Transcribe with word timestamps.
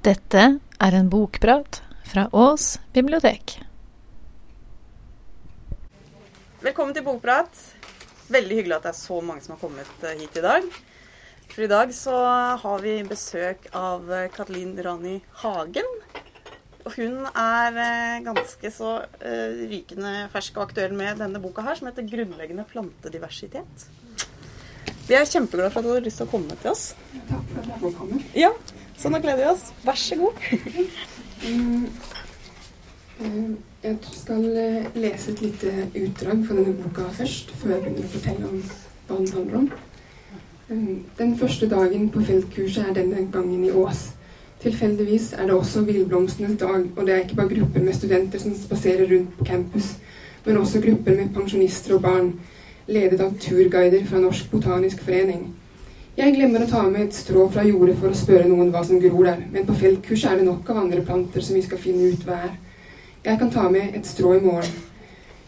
Dette 0.00 0.42
er 0.80 0.94
en 0.96 1.10
bokprat 1.12 1.82
fra 2.08 2.22
Ås 2.32 2.78
bibliotek. 2.96 3.58
Velkommen 6.64 6.96
til 6.96 7.04
Bokprat. 7.04 7.52
Veldig 8.32 8.56
hyggelig 8.62 8.78
at 8.78 8.86
det 8.86 8.94
er 8.94 8.96
så 8.96 9.18
mange 9.20 9.44
som 9.44 9.52
har 9.52 9.60
kommet 9.60 10.06
eh, 10.08 10.16
hit 10.22 10.40
i 10.40 10.44
dag. 10.46 10.70
For 11.50 11.66
i 11.66 11.68
dag 11.68 11.92
så 11.92 12.16
har 12.64 12.80
vi 12.80 12.96
besøk 13.04 13.68
av 13.76 14.08
eh, 14.08 14.40
Rani 14.88 15.18
Hagen. 15.42 15.92
Og 16.86 16.96
hun 16.96 17.20
er 17.28 17.80
eh, 17.84 18.24
ganske 18.24 18.72
så 18.72 18.96
rykende 19.20 20.30
fersk 20.32 20.56
og 20.56 20.70
aktuell 20.70 20.96
med 20.96 21.20
denne 21.20 21.44
boka 21.44 21.60
her, 21.68 21.76
som 21.76 21.92
heter 21.92 22.08
'Grunnleggende 22.08 22.64
plantediversitet'. 22.72 23.90
Vi 25.10 25.14
er 25.18 25.28
kjempeglade 25.28 25.74
for 25.74 25.84
at 25.84 25.84
du 25.84 25.92
har 25.92 26.04
lyst 26.08 26.24
til 26.24 26.28
å 26.30 26.32
komme 26.38 26.56
til 26.56 26.72
oss. 26.72 26.94
Takk 27.28 27.48
for 27.52 27.60
at 27.60 27.74
jeg 27.74 27.80
får 27.84 27.98
komme. 28.00 28.26
Ja, 28.32 28.54
Så 29.00 29.08
nå 29.08 29.18
gleder 29.18 29.36
vi 29.40 29.48
oss. 29.48 29.70
Vær 29.84 29.94
så 29.96 30.16
god. 30.16 30.32
Mm, 31.48 31.86
eh, 33.20 33.50
Jeg 33.82 33.96
skal 34.12 34.44
eh, 34.56 34.84
lese 34.94 35.32
et 35.32 35.40
lite 35.40 35.70
utdrag 35.96 36.42
fra 36.46 36.56
denne 36.56 36.74
boka 36.82 37.06
først, 37.16 37.50
før 37.56 37.70
jeg 37.70 37.80
begynner 37.82 38.04
å 38.04 38.10
fortelle 38.12 38.48
om 38.50 38.58
hva 39.08 39.16
den 39.16 39.30
handler 39.32 39.56
om. 39.56 39.70
Mm, 40.68 40.98
Den 41.18 41.32
første 41.38 41.68
dagen 41.68 42.10
på 42.12 42.20
feltkurset 42.20 42.90
er 42.90 42.92
denne 42.98 43.24
gangen 43.32 43.64
i 43.64 43.70
Ås. 43.70 44.10
Tilfeldigvis 44.60 45.32
er 45.32 45.48
det 45.48 45.54
også 45.54 45.80
villblomstenes 45.88 46.58
dag, 46.60 46.84
og 46.96 47.06
det 47.06 47.14
er 47.14 47.24
ikke 47.24 47.40
bare 47.40 47.54
grupper 47.54 47.88
med 47.88 47.96
studenter 47.96 48.38
som 48.38 48.54
spaserer 48.54 49.08
rundt 49.14 49.38
på 49.38 49.44
campus, 49.44 49.94
men 50.44 50.56
også 50.56 50.80
grupper 50.80 51.16
med 51.16 51.32
pensjonister 51.34 51.94
og 51.94 52.02
barn, 52.02 52.34
ledet 52.86 53.20
av 53.20 53.32
turguider 53.40 54.04
fra 54.06 54.20
Norsk 54.20 54.50
Botanisk 54.50 55.00
Forening. 55.08 55.54
Jeg 56.18 56.34
glemmer 56.34 56.64
å 56.64 56.66
ta 56.66 56.80
med 56.90 57.04
et 57.04 57.14
strå 57.14 57.44
fra 57.54 57.62
jordet 57.62 57.94
for 58.00 58.10
å 58.10 58.18
spørre 58.18 58.48
noen 58.50 58.72
hva 58.74 58.80
som 58.82 58.98
gror 58.98 59.28
der, 59.28 59.42
men 59.52 59.66
på 59.66 59.76
feltkurset 59.78 60.32
er 60.32 60.40
det 60.40 60.46
nok 60.48 60.68
av 60.72 60.80
andre 60.82 61.04
planter 61.06 61.44
som 61.46 61.54
vi 61.54 61.62
skal 61.62 61.78
finne 61.78 62.08
ut 62.10 62.24
hva 62.26 62.38
er. 62.48 62.56
Jeg 63.22 63.38
kan 63.38 63.50
ta 63.54 63.68
med 63.70 63.94
et 63.94 64.08
strå 64.08 64.32
i 64.34 64.40
morgen. 64.42 64.72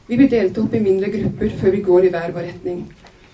Vi 0.06 0.18
blir 0.20 0.28
delt 0.30 0.58
opp 0.62 0.74
i 0.76 0.82
mindre 0.84 1.10
grupper 1.10 1.56
før 1.58 1.74
vi 1.74 1.80
går 1.88 2.06
i 2.06 2.12
hver 2.14 2.34
vår 2.36 2.46
retning. 2.46 2.84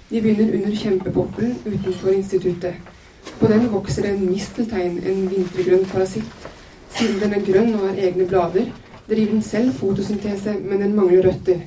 Vi 0.08 0.22
begynner 0.24 0.54
under 0.56 0.76
kjempepoppelen 0.80 1.52
utenfor 1.66 2.14
instituttet. 2.14 2.78
På 3.38 3.50
den 3.52 3.66
vokser 3.74 4.06
det 4.06 4.14
en 4.14 4.24
misteltein, 4.30 4.96
en 5.04 5.26
vintergrønn 5.28 5.84
parasitt. 5.92 6.46
Siden 6.96 7.20
den 7.20 7.36
er 7.36 7.44
grønn 7.44 7.74
og 7.74 7.90
har 7.90 8.00
egne 8.06 8.24
blader, 8.30 8.70
driver 9.10 9.34
den 9.34 9.44
selv 9.44 9.76
fotosyntese, 9.76 10.56
men 10.62 10.80
den 10.80 10.96
mangler 10.96 11.28
røtter. 11.28 11.60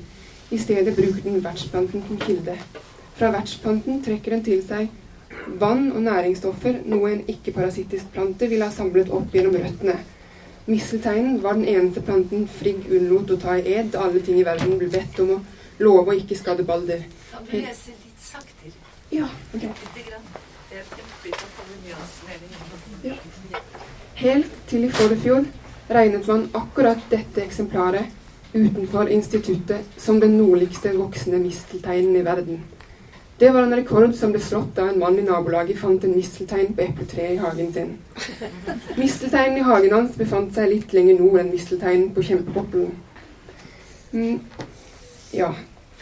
I 0.49 0.57
stedet 0.57 0.95
bruker 0.97 1.21
den 1.27 1.37
vertsplanten 1.45 2.01
som 2.07 2.19
kilde. 2.25 2.57
Fra 3.19 3.29
vertsplanten 3.35 4.01
trekker 4.01 4.33
den 4.33 4.43
til 4.47 4.65
seg 4.65 4.89
vann 5.47 5.91
og 5.91 6.01
næringsstoffer, 6.05 6.81
noe 6.85 7.11
en 7.11 7.23
ikke-parasittisk 7.27 8.11
plante 8.13 8.49
ville 8.49 8.67
ha 8.67 8.73
samlet 8.73 9.09
opp 9.09 9.33
gjennom 9.33 9.55
røttene. 9.57 9.97
Misselteinen 10.67 11.41
var 11.43 11.57
den 11.57 11.65
eneste 11.65 12.01
planten 12.05 12.47
Frigg 12.47 12.85
unnlot 12.91 13.33
å 13.33 13.39
ta 13.41 13.57
i 13.57 13.73
ed 13.73 13.91
da 13.95 14.05
alle 14.05 14.21
ting 14.21 14.37
i 14.39 14.45
verden 14.45 14.77
ble 14.77 14.91
bedt 14.93 15.19
om 15.23 15.35
å 15.35 15.41
love 15.81 16.13
å 16.13 16.17
ikke 16.19 16.37
skade 16.37 16.63
Balder. 16.67 17.01
Kan 17.31 17.47
du 17.49 17.57
lese 17.57 17.95
litt 17.95 18.21
saktere? 18.21 18.73
Ja, 19.11 19.27
ok. 19.55 19.61
Grann. 19.61 20.27
Jeg 20.71 20.83
nyansmelding. 21.87 22.51
Helt 24.15 24.51
til 24.69 24.85
i 24.85 24.91
forfjor 24.93 25.45
regnet 25.89 26.27
man 26.29 26.45
akkurat 26.55 27.01
dette 27.11 27.41
eksemplaret 27.43 28.05
utenfor 28.53 29.09
instituttet 29.11 29.97
som 29.97 30.19
den 30.21 30.37
nordligste 30.37 30.93
voksne 30.95 31.41
mistelteinen 31.41 32.15
i 32.15 32.23
verden. 32.23 32.61
Det 33.41 33.49
var 33.49 33.63
en 33.63 33.73
rekord 33.73 34.11
som 34.13 34.29
ble 34.29 34.39
slått 34.45 34.75
da 34.77 34.83
en 34.91 34.99
mann 35.01 35.15
i 35.17 35.23
nabolaget 35.25 35.79
fant 35.81 36.03
en 36.05 36.11
misteltein 36.13 36.75
på 36.77 36.83
epletreet 36.83 37.31
i 37.33 37.39
hagen 37.41 37.71
sin. 37.73 37.95
Mistelteinen 38.99 39.57
i 39.57 39.63
hagen 39.65 39.95
hans 39.95 40.13
befant 40.19 40.53
seg 40.53 40.69
litt 40.69 40.93
lenger 40.93 41.17
nord 41.17 41.39
enn 41.41 41.49
mistelteinen 41.49 42.11
på 42.13 42.21
kjempepoppelen. 42.27 42.91
Mm, 44.11 44.37
ja, 45.33 45.49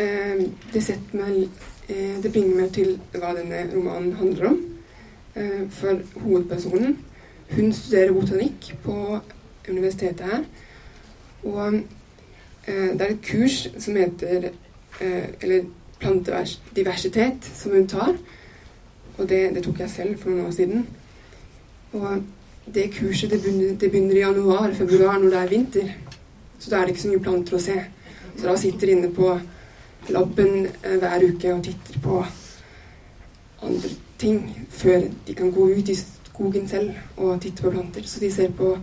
eh, 0.03 0.43
det 0.73 0.83
meg 1.13 1.47
eh, 1.87 2.19
Det 2.19 2.31
bringer 2.33 2.59
meg 2.59 2.73
til 2.75 2.99
hva 3.13 3.31
denne 3.37 3.63
romanen 3.71 4.19
handler 4.19 4.51
om. 4.51 4.59
Eh, 5.35 5.63
for 5.79 6.03
hovedpersonen 6.25 6.97
hun 7.55 7.73
studerer 7.73 8.11
botanikk 8.19 8.73
på 8.83 9.19
universitetet 9.69 10.27
her. 10.27 10.43
Og 11.47 11.83
eh, 12.67 12.89
det 12.99 13.01
er 13.01 13.11
et 13.13 13.27
kurs 13.31 13.69
som 13.79 13.95
heter 13.95 14.51
eh, 14.99 15.27
Eller 15.39 15.69
plantediversitet, 15.99 17.45
som 17.55 17.75
hun 17.75 17.87
tar. 17.87 18.17
Og 19.17 19.29
det, 19.29 19.41
det, 19.55 19.63
tok 19.63 19.79
jeg 19.83 19.91
selv 19.91 20.19
for 20.19 20.31
noen 20.31 20.47
år 20.47 20.55
siden. 20.55 20.85
Og 21.93 22.23
det 22.73 22.91
kurset 22.95 23.31
det 23.33 23.41
begynner, 23.43 23.75
det 23.75 23.91
begynner 23.91 24.15
i 24.15 24.23
januar-februar 24.23 25.17
når 25.19 25.29
det 25.29 25.39
er 25.39 25.53
vinter. 25.53 25.95
Så 26.59 26.69
da 26.69 26.79
er 26.79 26.85
det 26.85 26.95
ikke 26.95 27.05
så 27.05 27.13
mye 27.13 27.23
planter 27.25 27.57
å 27.57 27.63
se. 27.63 27.79
Så 28.35 28.45
da 28.45 28.55
sitter 28.59 28.87
de 28.87 28.95
inne 28.97 29.09
på 29.15 29.33
laben 30.09 30.69
eh, 30.69 30.95
hver 31.01 31.25
uke 31.25 31.53
og 31.53 31.63
titter 31.65 31.99
på 32.03 32.21
andre 33.67 33.91
ting 34.19 34.39
før 34.71 35.03
de 35.27 35.35
kan 35.35 35.51
gå 35.51 35.67
ut 35.75 35.91
i 35.91 35.97
skogen 35.97 36.67
selv 36.67 36.93
og 37.17 37.41
titte 37.43 37.65
på 37.65 37.73
planter. 37.73 38.07
Så 38.07 38.23
de 38.23 38.31
ser 38.31 38.53
på 38.55 38.77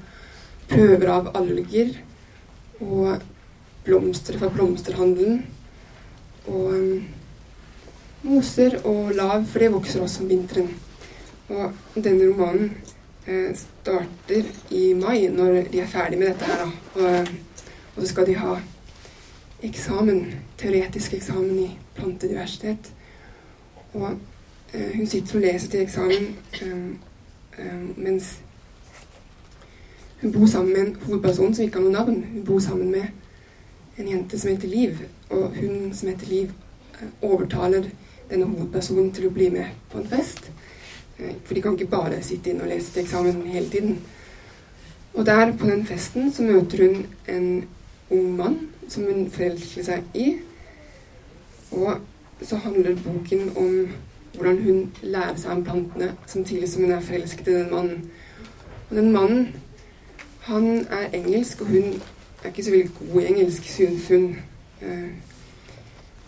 prøver 0.68 1.12
av 1.12 1.30
alger 1.38 1.94
og 2.82 3.22
blomster 3.86 4.38
fra 4.40 4.50
blomsterhandelen. 4.52 5.44
Og 6.46 7.02
moser 8.22 8.78
og 8.84 9.12
lav, 9.14 9.44
for 9.46 9.58
det 9.58 9.72
vokser 9.72 10.02
også 10.02 10.22
om 10.22 10.30
vinteren. 10.30 10.70
Og 11.48 11.72
denne 11.94 12.30
romanen 12.30 12.72
eh, 13.26 13.52
starter 13.56 14.48
i 14.70 14.92
mai, 14.94 15.28
når 15.28 15.68
de 15.72 15.80
er 15.80 15.90
ferdig 15.90 16.18
med 16.18 16.32
dette 16.32 16.44
her. 16.44 16.64
Da. 16.64 17.02
Og, 17.02 17.28
og 17.96 18.02
så 18.02 18.08
skal 18.08 18.26
de 18.26 18.34
ha 18.34 18.56
eksamen, 19.62 20.34
teoretisk 20.58 21.14
eksamen 21.14 21.58
i 21.58 21.68
plantediversitet. 21.94 22.92
Og 23.94 24.18
eh, 24.74 24.96
hun 24.96 25.06
sitter 25.06 25.34
og 25.34 25.46
leser 25.46 25.70
til 25.70 25.80
eksamen 25.80 26.36
um, 26.62 26.98
um, 27.58 27.94
mens 27.96 28.40
hun 30.20 30.32
bor 30.32 30.46
sammen 30.46 30.72
med 30.72 30.86
en 30.86 30.96
hovedperson 31.02 31.54
som 31.54 31.64
ikke 31.64 31.76
har 31.76 31.84
noe 31.84 31.92
navn. 31.92 32.24
Hun 32.32 32.44
bor 32.44 32.58
sammen 32.58 32.90
med 32.90 33.04
en 33.96 34.08
jente 34.08 34.38
som 34.38 34.50
heter 34.50 34.68
Liv. 34.68 34.98
Og 35.30 35.54
hun 35.56 35.94
som 35.94 36.08
heter 36.08 36.26
Liv, 36.26 36.52
eh, 37.00 37.08
overtaler 37.22 37.90
denne 38.30 38.46
hovedpersonen 38.46 39.12
til 39.12 39.28
å 39.28 39.34
bli 39.34 39.50
med 39.50 39.66
på 39.90 39.98
en 39.98 40.08
fest. 40.08 40.50
Eh, 41.18 41.34
for 41.44 41.54
de 41.54 41.62
kan 41.62 41.78
ikke 41.78 41.90
bare 41.90 42.22
sitte 42.22 42.50
inne 42.50 42.62
og 42.62 42.68
lese 42.68 42.92
til 42.92 43.02
eksamen 43.02 43.42
hele 43.46 43.70
tiden. 43.70 43.98
Og 45.14 45.26
der, 45.26 45.52
på 45.52 45.66
den 45.66 45.86
festen, 45.86 46.32
så 46.32 46.42
møter 46.42 46.86
hun 46.86 47.06
en 47.28 47.64
ung 48.10 48.36
mann 48.36 48.58
som 48.88 49.04
hun 49.04 49.30
forelsker 49.30 49.84
seg 49.84 50.02
i. 50.14 50.34
Og 51.72 52.00
så 52.42 52.56
handler 52.56 52.98
boken 53.04 53.50
om 53.56 53.88
hvordan 54.36 54.62
hun 54.62 54.92
lærer 55.02 55.36
seg 55.36 55.50
om 55.50 55.64
plantene 55.64 56.10
samtidig 56.26 56.68
som 56.68 56.82
hun 56.82 56.92
er 56.92 57.00
forelsket 57.00 57.48
i 57.48 57.54
den 57.54 57.70
mannen. 57.70 58.10
Og 58.90 58.96
den 58.96 59.12
mannen, 59.12 59.56
han 60.40 60.86
er 60.90 61.08
engelsk, 61.12 61.60
og 61.60 61.66
hun 61.66 62.02
er 62.46 62.52
ikke 62.52 62.64
så 62.64 62.70
veldig 62.70 62.90
god 62.98 63.22
i 63.22 63.26
engelsk, 63.26 63.68
syns. 63.70 64.10
Eh, 64.10 65.08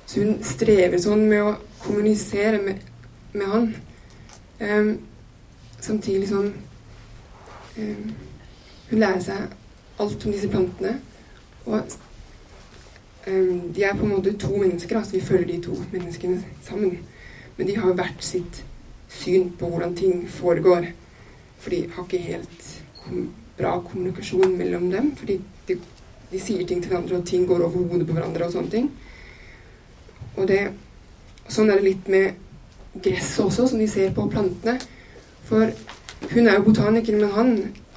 så 0.08 0.22
hun 0.24 0.38
strever 0.42 0.98
sånn 1.02 1.26
med 1.28 1.44
å 1.44 1.56
kommunisere 1.82 2.60
med, 2.64 2.80
med 3.36 3.50
han. 3.52 3.66
Um, 4.58 4.88
samtidig 5.78 6.30
som 6.30 6.48
um, 6.48 8.06
hun 8.88 9.02
lærer 9.02 9.20
seg 9.22 10.00
alt 10.00 10.24
om 10.24 10.34
disse 10.34 10.50
plantene. 10.50 10.96
Og 11.68 11.76
um, 13.28 13.68
de 13.76 13.84
er 13.84 13.94
på 13.98 14.06
en 14.06 14.14
måte 14.14 14.34
to 14.40 14.54
mennesker, 14.56 14.98
altså 14.98 15.18
vi 15.18 15.26
følger 15.28 15.52
de 15.52 15.60
to 15.68 15.76
menneskene 15.92 16.40
sammen. 16.66 16.98
Men 17.58 17.68
de 17.68 17.76
har 17.76 17.94
hvert 17.98 18.24
sitt 18.24 18.62
syn 19.12 19.52
på 19.60 19.68
hvordan 19.70 19.94
ting 19.98 20.24
foregår. 20.30 20.88
For 21.58 21.74
de 21.74 21.84
har 21.92 22.08
ikke 22.08 22.24
helt 22.24 22.72
kom 23.04 23.28
bra 23.58 23.76
kommunikasjon 23.84 24.56
mellom 24.56 24.90
dem. 24.90 25.12
Fordi 25.16 25.40
de, 25.68 25.78
de 26.30 26.40
sier 26.42 26.66
ting 26.68 26.82
til 26.82 26.92
hverandre, 26.92 27.20
og 27.20 27.26
ting 27.26 27.46
går 27.48 27.64
over 27.64 27.86
hodet 27.88 28.06
på 28.08 28.16
hverandre 28.16 28.48
og 28.48 28.54
sånne 28.54 28.72
ting. 28.72 28.90
Og 30.36 30.48
det, 30.50 30.60
sånn 31.48 31.70
er 31.72 31.80
det 31.80 31.88
litt 31.88 32.10
med 32.12 33.00
gresset 33.02 33.44
også, 33.46 33.68
som 33.70 33.80
de 33.80 33.88
ser 33.90 34.12
på 34.16 34.26
plantene. 34.32 34.76
For 35.48 35.72
hun 36.34 36.46
er 36.46 36.58
jo 36.58 36.66
botaniker, 36.68 37.16
men 37.16 37.32
han, 37.32 37.54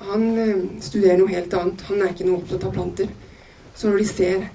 han 0.07 0.25
eh, 0.39 0.63
studerer 0.83 1.19
noe 1.19 1.33
helt 1.33 1.53
annet. 1.57 1.85
Han 1.89 2.01
er 2.01 2.13
ikke 2.13 2.29
noe 2.29 2.39
opptatt 2.39 2.65
av 2.69 2.75
planter. 2.75 3.11
Så 3.75 3.89
når 3.89 4.01
de 4.01 4.09
ser 4.09 4.49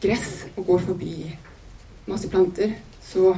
gress 0.00 0.30
og 0.54 0.66
går 0.66 0.84
forbi 0.88 1.14
masse 2.08 2.28
planter, 2.32 2.72
så 3.04 3.34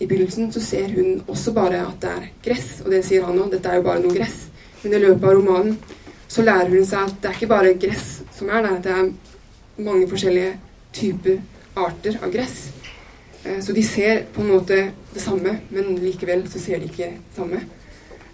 i 0.00 0.06
begynnelsen 0.06 0.48
så 0.54 0.60
ser 0.64 0.94
hun 0.96 1.20
også 1.30 1.52
bare 1.54 1.82
at 1.84 1.98
det 2.02 2.12
er 2.12 2.30
gress, 2.46 2.70
og 2.84 2.90
det 2.90 3.02
sier 3.06 3.26
han 3.26 3.38
òg. 3.38 3.52
Dette 3.52 3.70
er 3.70 3.78
jo 3.78 3.86
bare 3.86 4.02
noe 4.02 4.14
gress. 4.16 4.46
Men 4.82 4.96
i 4.96 5.02
løpet 5.02 5.28
av 5.28 5.36
romanen 5.36 5.76
så 6.32 6.44
lærer 6.46 6.72
hun 6.72 6.86
seg 6.88 7.10
at 7.10 7.18
det 7.20 7.28
er 7.28 7.36
ikke 7.36 7.50
bare 7.50 7.74
gress 7.80 8.22
som 8.32 8.48
er 8.48 8.64
der. 8.64 8.78
Det 8.84 8.92
er 8.92 9.82
mange 9.84 10.08
forskjellige 10.08 10.54
typer 10.96 11.42
arter 11.76 12.16
av 12.22 12.32
gress. 12.32 12.70
Så 13.60 13.74
de 13.74 13.82
ser 13.84 14.22
på 14.32 14.40
en 14.40 14.52
måte 14.52 14.76
det 15.12 15.20
samme, 15.20 15.58
men 15.74 15.96
likevel 15.98 16.44
så 16.48 16.60
ser 16.62 16.80
de 16.80 16.88
ikke 16.88 17.10
det 17.10 17.36
samme. 17.36 17.60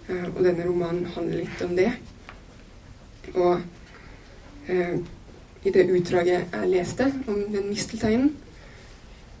Eh, 0.09 0.25
og 0.35 0.43
denne 0.43 0.65
romanen 0.65 1.05
handler 1.13 1.43
litt 1.43 1.61
om 1.65 1.75
det. 1.77 1.89
Og 3.35 3.61
eh, 4.69 4.95
i 5.63 5.73
det 5.75 5.89
utdraget 5.91 6.53
jeg 6.53 6.69
leste 6.71 7.09
om 7.27 7.41
den 7.53 7.69
mistelteinen, 7.69 8.35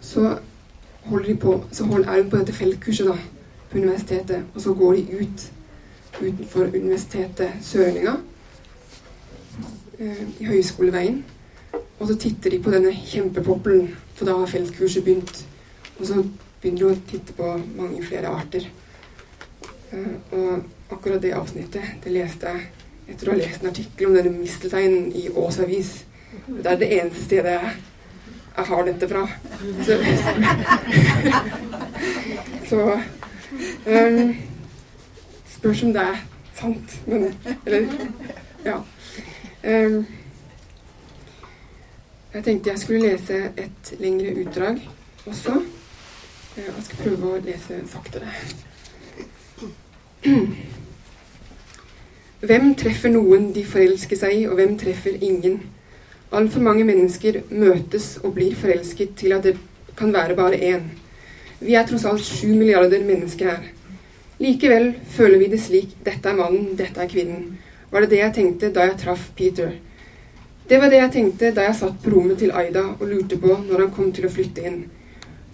så 0.01 0.37
de 1.25 1.35
på, 1.35 1.55
så 1.71 1.85
holder, 1.85 2.09
er 2.09 2.21
hun 2.21 2.29
på 2.29 2.37
dette 2.37 2.53
feltkurset 2.53 3.07
da, 3.07 3.15
på 3.69 3.77
universitetet, 3.77 4.43
og 4.53 4.61
så 4.61 4.73
går 4.73 4.99
de 4.99 5.21
ut 5.21 5.45
utenfor 6.19 6.73
universitetet 6.75 7.63
Sørenga 7.63 8.17
eh, 9.99 10.25
i 10.39 10.49
Høyskoleveien. 10.49 11.21
Og 11.99 12.07
så 12.07 12.15
titter 12.15 12.55
de 12.55 12.59
på 12.63 12.71
denne 12.71 12.93
kjempepoppelen, 12.95 13.89
for 14.15 14.29
da 14.29 14.37
har 14.39 14.51
feltkurset 14.51 15.03
begynt. 15.03 15.45
Og 15.99 16.05
så 16.07 16.23
begynner 16.61 16.79
de 16.79 16.91
å 16.91 16.99
titte 17.09 17.35
på 17.35 17.55
mange 17.75 18.03
flere 18.07 18.31
arter. 18.31 18.67
Eh, 19.91 20.13
og 20.31 20.93
akkurat 20.93 21.21
det 21.21 21.35
avsnittet 21.37 22.03
det 22.03 22.13
leste 22.13 22.53
jeg 22.53 22.67
etter 23.09 23.29
å 23.29 23.33
ha 23.33 23.39
lest 23.39 23.63
en 23.63 23.71
artikkel 23.71 24.09
om 24.09 24.17
denne 24.17 24.33
mistelteinen 24.35 25.09
i 25.17 25.27
Ås 25.33 25.59
Avis. 25.63 25.93
Det 26.45 26.67
er 26.69 26.77
det 26.77 26.91
eneste 26.99 27.23
stedet 27.25 27.55
jeg, 27.55 27.71
jeg 28.57 28.67
har 28.69 28.85
dette 28.85 29.09
fra. 29.09 29.23
Så, 29.87 29.97
så 32.69 32.83
um, 33.89 34.35
Spørs 35.55 35.83
om 35.83 35.95
det 35.95 36.05
er 36.05 36.21
sant, 36.59 36.95
men 37.09 37.33
Eller 37.65 37.89
Ja. 38.65 38.77
Um, 39.63 40.05
jeg 42.33 42.43
tenkte 42.45 42.69
jeg 42.69 42.79
skulle 42.79 43.09
lese 43.09 43.39
et 43.59 43.91
lengre 43.99 44.31
utdrag 44.39 44.79
også. 45.27 45.57
Jeg 46.55 46.83
skal 46.85 47.01
prøve 47.03 47.33
å 47.33 47.41
lese 47.43 47.81
saktere. 47.91 48.31
Hvem 52.39 52.71
treffer 52.79 53.11
noen 53.11 53.49
de 53.55 53.65
forelsker 53.67 54.15
seg 54.19 54.37
i, 54.37 54.47
og 54.47 54.55
hvem 54.59 54.77
treffer 54.79 55.19
ingen? 55.19 55.59
Altfor 56.31 56.63
mange 56.63 56.85
mennesker 56.87 57.41
møtes 57.51 58.13
og 58.23 58.37
blir 58.37 58.55
forelsket 58.55 59.17
til 59.19 59.35
at 59.35 59.43
det 59.43 59.57
kan 59.99 60.13
være 60.15 60.37
bare 60.39 60.55
én. 60.55 60.87
Vi 61.59 61.75
er 61.75 61.83
tross 61.89 62.05
alt 62.07 62.23
sju 62.23 62.53
milliarder 62.53 63.03
mennesker 63.03 63.51
her. 63.51 63.71
Likevel 64.39 64.93
føler 65.11 65.41
vi 65.41 65.49
det 65.51 65.59
slik 65.59 65.97
dette 66.05 66.31
er 66.31 66.37
mannen, 66.39 66.77
dette 66.79 67.03
er 67.03 67.11
kvinnen. 67.11 67.57
Var 67.91 68.01
det 68.01 68.09
det 68.09 68.19
jeg 68.21 68.33
tenkte 68.33 68.71
da 68.73 68.85
jeg 68.85 68.97
traff 69.01 69.29
Peter? 69.35 69.71
Det 70.69 70.77
var 70.77 70.91
det 70.91 70.99
jeg 70.99 71.11
tenkte 71.15 71.49
da 71.55 71.65
jeg 71.65 71.77
satt 71.79 71.95
på 72.03 72.11
rommet 72.13 72.37
til 72.37 72.51
Aida 72.53 72.83
og 72.91 73.07
lurte 73.09 73.39
på 73.41 73.55
når 73.65 73.85
han 73.85 73.93
kom 73.95 74.11
til 74.13 74.27
å 74.27 74.33
flytte 74.33 74.65
inn. 74.69 74.83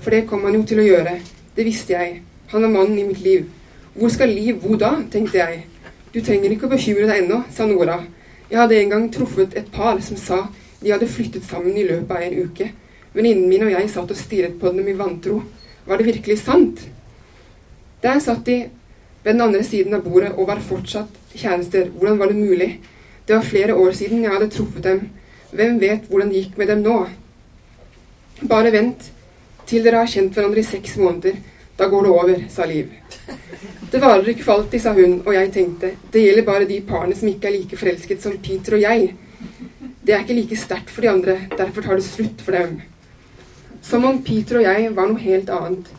For 0.03 0.11
det 0.11 0.25
kom 0.27 0.43
han 0.43 0.57
jo 0.57 0.65
til 0.67 0.81
å 0.83 0.87
gjøre. 0.89 1.13
Det 1.55 1.63
visste 1.65 1.95
jeg. 1.95 2.19
Han 2.51 2.65
var 2.67 2.73
mannen 2.73 2.99
i 2.99 3.07
mitt 3.07 3.23
liv. 3.23 3.47
Hvor 3.95 4.11
skal 4.11 4.33
Liv 4.35 4.59
bo 4.59 4.75
da, 4.75 4.91
tenkte 5.11 5.39
jeg. 5.39 5.63
Du 6.11 6.19
trenger 6.19 6.51
ikke 6.51 6.67
å 6.67 6.73
bekymre 6.75 7.07
deg 7.07 7.23
ennå, 7.23 7.41
sa 7.51 7.67
Nora. 7.67 8.01
Jeg 8.49 8.59
hadde 8.59 8.81
en 8.81 8.91
gang 8.91 9.05
truffet 9.11 9.55
et 9.55 9.71
par 9.71 10.01
som 10.03 10.19
sa 10.19 10.41
de 10.81 10.91
hadde 10.91 11.07
flyttet 11.09 11.47
sammen 11.47 11.77
i 11.79 11.85
løpet 11.87 12.11
av 12.11 12.25
en 12.25 12.35
uke. 12.43 12.67
Venninnen 13.15 13.47
min 13.49 13.63
og 13.65 13.71
jeg 13.71 13.89
satt 13.89 14.11
og 14.11 14.19
stirret 14.19 14.59
på 14.59 14.73
dem 14.75 14.87
i 14.91 14.97
vantro. 14.99 15.39
Var 15.87 15.97
det 15.97 16.05
virkelig 16.11 16.37
sant? 16.43 16.83
Der 18.03 18.19
satt 18.19 18.43
de 18.45 18.65
ved 19.25 19.33
den 19.33 19.41
andre 19.41 19.63
siden 19.65 19.97
av 19.97 20.03
bordet 20.05 20.35
og 20.35 20.45
var 20.47 20.61
fortsatt 20.61 21.33
kjærester. 21.33 21.89
Hvordan 21.89 22.19
var 22.21 22.29
det 22.29 22.37
mulig? 22.37 22.69
Det 23.25 23.33
var 23.35 23.47
flere 23.47 23.75
år 23.75 23.91
siden 23.97 24.21
jeg 24.21 24.31
hadde 24.31 24.51
truffet 24.53 24.83
dem. 24.85 24.99
Hvem 25.51 25.79
vet 25.81 26.05
hvordan 26.09 26.29
det 26.29 26.43
gikk 26.43 26.59
med 26.61 26.69
dem 26.69 26.83
nå? 26.85 26.99
Bare 28.45 28.71
vent 28.71 29.09
til 29.65 29.81
dere 29.81 30.03
har 30.03 30.11
kjent 30.11 30.37
hverandre 30.37 30.61
i 30.61 30.67
seks 30.67 30.97
måneder. 31.01 31.41
Da 31.75 31.89
går 31.89 32.05
det 32.05 32.11
over, 32.13 32.43
sa 32.53 32.69
Liv. 32.69 32.93
Det 33.91 34.01
varer 34.01 34.29
ikke 34.29 34.45
for 34.45 34.59
alltid, 34.59 34.81
sa 34.83 34.93
hun, 34.93 35.17
og 35.25 35.33
jeg 35.33 35.51
tenkte, 35.55 35.91
det 36.13 36.21
gjelder 36.21 36.45
bare 36.45 36.69
de 36.69 36.77
parene 36.85 37.17
som 37.17 37.27
ikke 37.31 37.49
er 37.49 37.57
like 37.57 37.79
forelsket 37.79 38.21
som 38.21 38.37
Peter 38.43 38.77
og 38.77 38.85
jeg. 38.85 39.09
Det 40.05 40.13
er 40.13 40.21
ikke 40.21 40.37
like 40.37 40.59
sterkt 40.59 40.93
for 40.93 41.01
de 41.01 41.09
andre, 41.09 41.39
derfor 41.57 41.81
tar 41.81 41.97
det 41.97 42.05
slutt 42.05 42.45
for 42.45 42.55
dem. 42.55 42.77
Som 43.81 44.05
om 44.05 44.21
Peter 44.23 44.61
og 44.61 44.67
jeg 44.67 44.93
var 44.95 45.09
noe 45.09 45.21
helt 45.25 45.49
annet. 45.49 45.89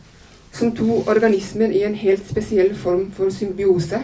Som 0.57 0.71
to 0.75 1.03
organismer 1.05 1.69
i 1.69 1.83
en 1.85 1.95
helt 1.95 2.29
spesiell 2.29 2.75
form 2.75 3.11
for 3.13 3.29
symbiose. 3.29 3.99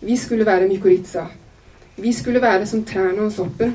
Vi 0.00 0.16
skulle 0.16 0.46
være 0.46 0.68
mykorrhiza. 0.68 1.24
Vi 1.96 2.12
skulle 2.12 2.42
være 2.42 2.66
som 2.66 2.84
trærne 2.84 3.24
og 3.24 3.32
soppen. 3.32 3.72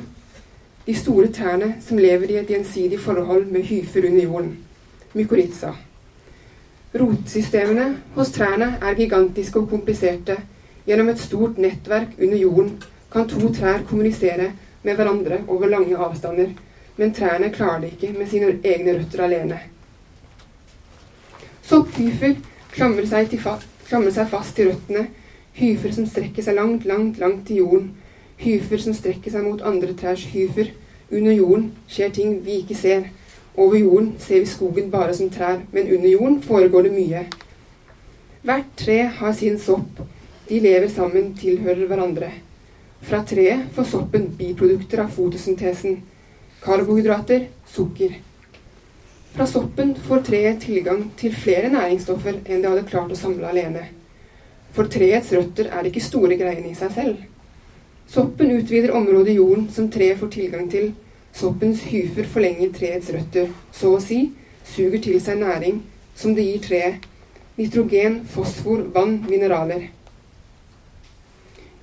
De 0.88 0.96
store 0.96 1.28
trærne 1.28 1.76
som 1.84 1.98
lever 1.98 2.32
i 2.32 2.38
et 2.40 2.48
gjensidig 2.48 3.00
forhold 3.00 3.46
med 3.46 3.64
hyfer 3.64 4.08
under 4.08 4.24
jorden. 4.24 4.54
Mykorrhiza. 5.14 5.74
Rotsystemene 7.00 7.98
hos 8.16 8.32
trærne 8.32 8.78
er 8.82 8.96
gigantiske 8.96 9.60
og 9.60 9.70
kompliserte. 9.70 10.38
Gjennom 10.88 11.10
et 11.10 11.20
stort 11.20 11.58
nettverk 11.58 12.16
under 12.22 12.38
jorden 12.38 12.72
kan 13.12 13.28
to 13.28 13.52
trær 13.54 13.84
kommunisere 13.90 14.52
med 14.84 14.96
hverandre 14.96 15.44
over 15.48 15.68
lange 15.68 15.98
avstander, 15.98 16.56
men 16.98 17.14
trærne 17.14 17.50
klarer 17.50 17.82
det 17.82 17.92
ikke 17.92 18.16
med 18.20 18.28
sine 18.28 18.58
egne 18.64 18.98
røtter 19.00 19.24
alene. 19.24 19.60
Sopphyfer 21.64 22.36
klamrer 22.74 23.08
seg, 23.08 23.32
seg 23.32 24.30
fast 24.32 24.56
til 24.58 24.72
røttene, 24.72 25.08
hyfer 25.56 25.94
som 25.96 26.08
strekker 26.10 26.44
seg 26.44 26.58
langt, 26.58 26.86
langt, 26.90 27.20
langt 27.22 27.46
til 27.48 27.62
jorden, 27.62 27.92
hyfer 28.42 28.82
som 28.84 28.96
strekker 28.98 29.32
seg 29.32 29.46
mot 29.46 29.62
andre 29.64 29.94
trærs 29.96 30.26
hyfer. 30.34 30.74
Under 31.14 31.32
jorden 31.32 31.70
skjer 31.88 32.12
ting 32.16 32.40
vi 32.44 32.60
ikke 32.64 32.76
ser. 32.76 33.08
Over 33.56 33.78
jorden 33.78 34.14
ser 34.20 34.42
vi 34.42 34.50
skogen 34.50 34.90
bare 34.92 35.14
som 35.14 35.30
trær, 35.30 35.62
men 35.72 35.92
under 35.94 36.10
jorden 36.10 36.42
foregår 36.42 36.88
det 36.88 36.94
mye. 36.98 37.24
Hvert 38.44 38.74
tre 38.78 38.98
har 39.20 39.34
sin 39.38 39.60
sopp. 39.60 40.02
De 40.50 40.60
lever 40.60 40.90
sammen, 40.92 41.32
tilhører 41.38 41.86
hverandre. 41.88 42.32
Fra 43.04 43.22
treet 43.28 43.70
får 43.76 43.88
soppen 43.88 44.28
biprodukter 44.40 45.06
av 45.06 45.14
fotosyntesen. 45.16 46.02
Karbohydrater, 46.64 47.48
sukker. 47.72 48.18
Fra 49.34 49.48
soppen 49.50 49.96
får 50.08 50.26
treet 50.30 50.62
tilgang 50.62 51.08
til 51.18 51.34
flere 51.36 51.72
næringsstoffer 51.74 52.42
enn 52.44 52.62
det 52.62 52.70
hadde 52.70 52.90
klart 52.90 53.14
å 53.14 53.18
samle 53.18 53.50
alene. 53.50 53.88
For 54.74 54.90
treets 54.90 55.32
røtter 55.34 55.72
er 55.74 55.90
ikke 55.90 56.04
store 56.04 56.38
greiene 56.38 56.70
i 56.70 56.78
seg 56.78 56.94
selv. 56.94 57.24
Soppen 58.10 58.52
utvider 58.54 58.94
området 58.94 59.34
i 59.34 59.40
jorden 59.40 59.70
som 59.74 59.90
treet 59.90 60.20
får 60.20 60.34
tilgang 60.36 60.70
til, 60.70 60.92
Soppens 61.34 61.82
hyfer 61.90 62.28
forlenger 62.30 62.70
treets 62.76 63.10
røtter, 63.10 63.48
så 63.74 63.96
å 63.96 64.02
si, 64.02 64.20
suger 64.70 65.02
til 65.02 65.18
seg 65.22 65.40
næring 65.42 65.80
som 66.16 66.36
det 66.38 66.46
gir 66.46 66.62
treet. 66.62 67.08
Nitrogen, 67.58 68.20
fosfor, 68.30 68.84
vann, 68.94 69.20
mineraler. 69.30 69.88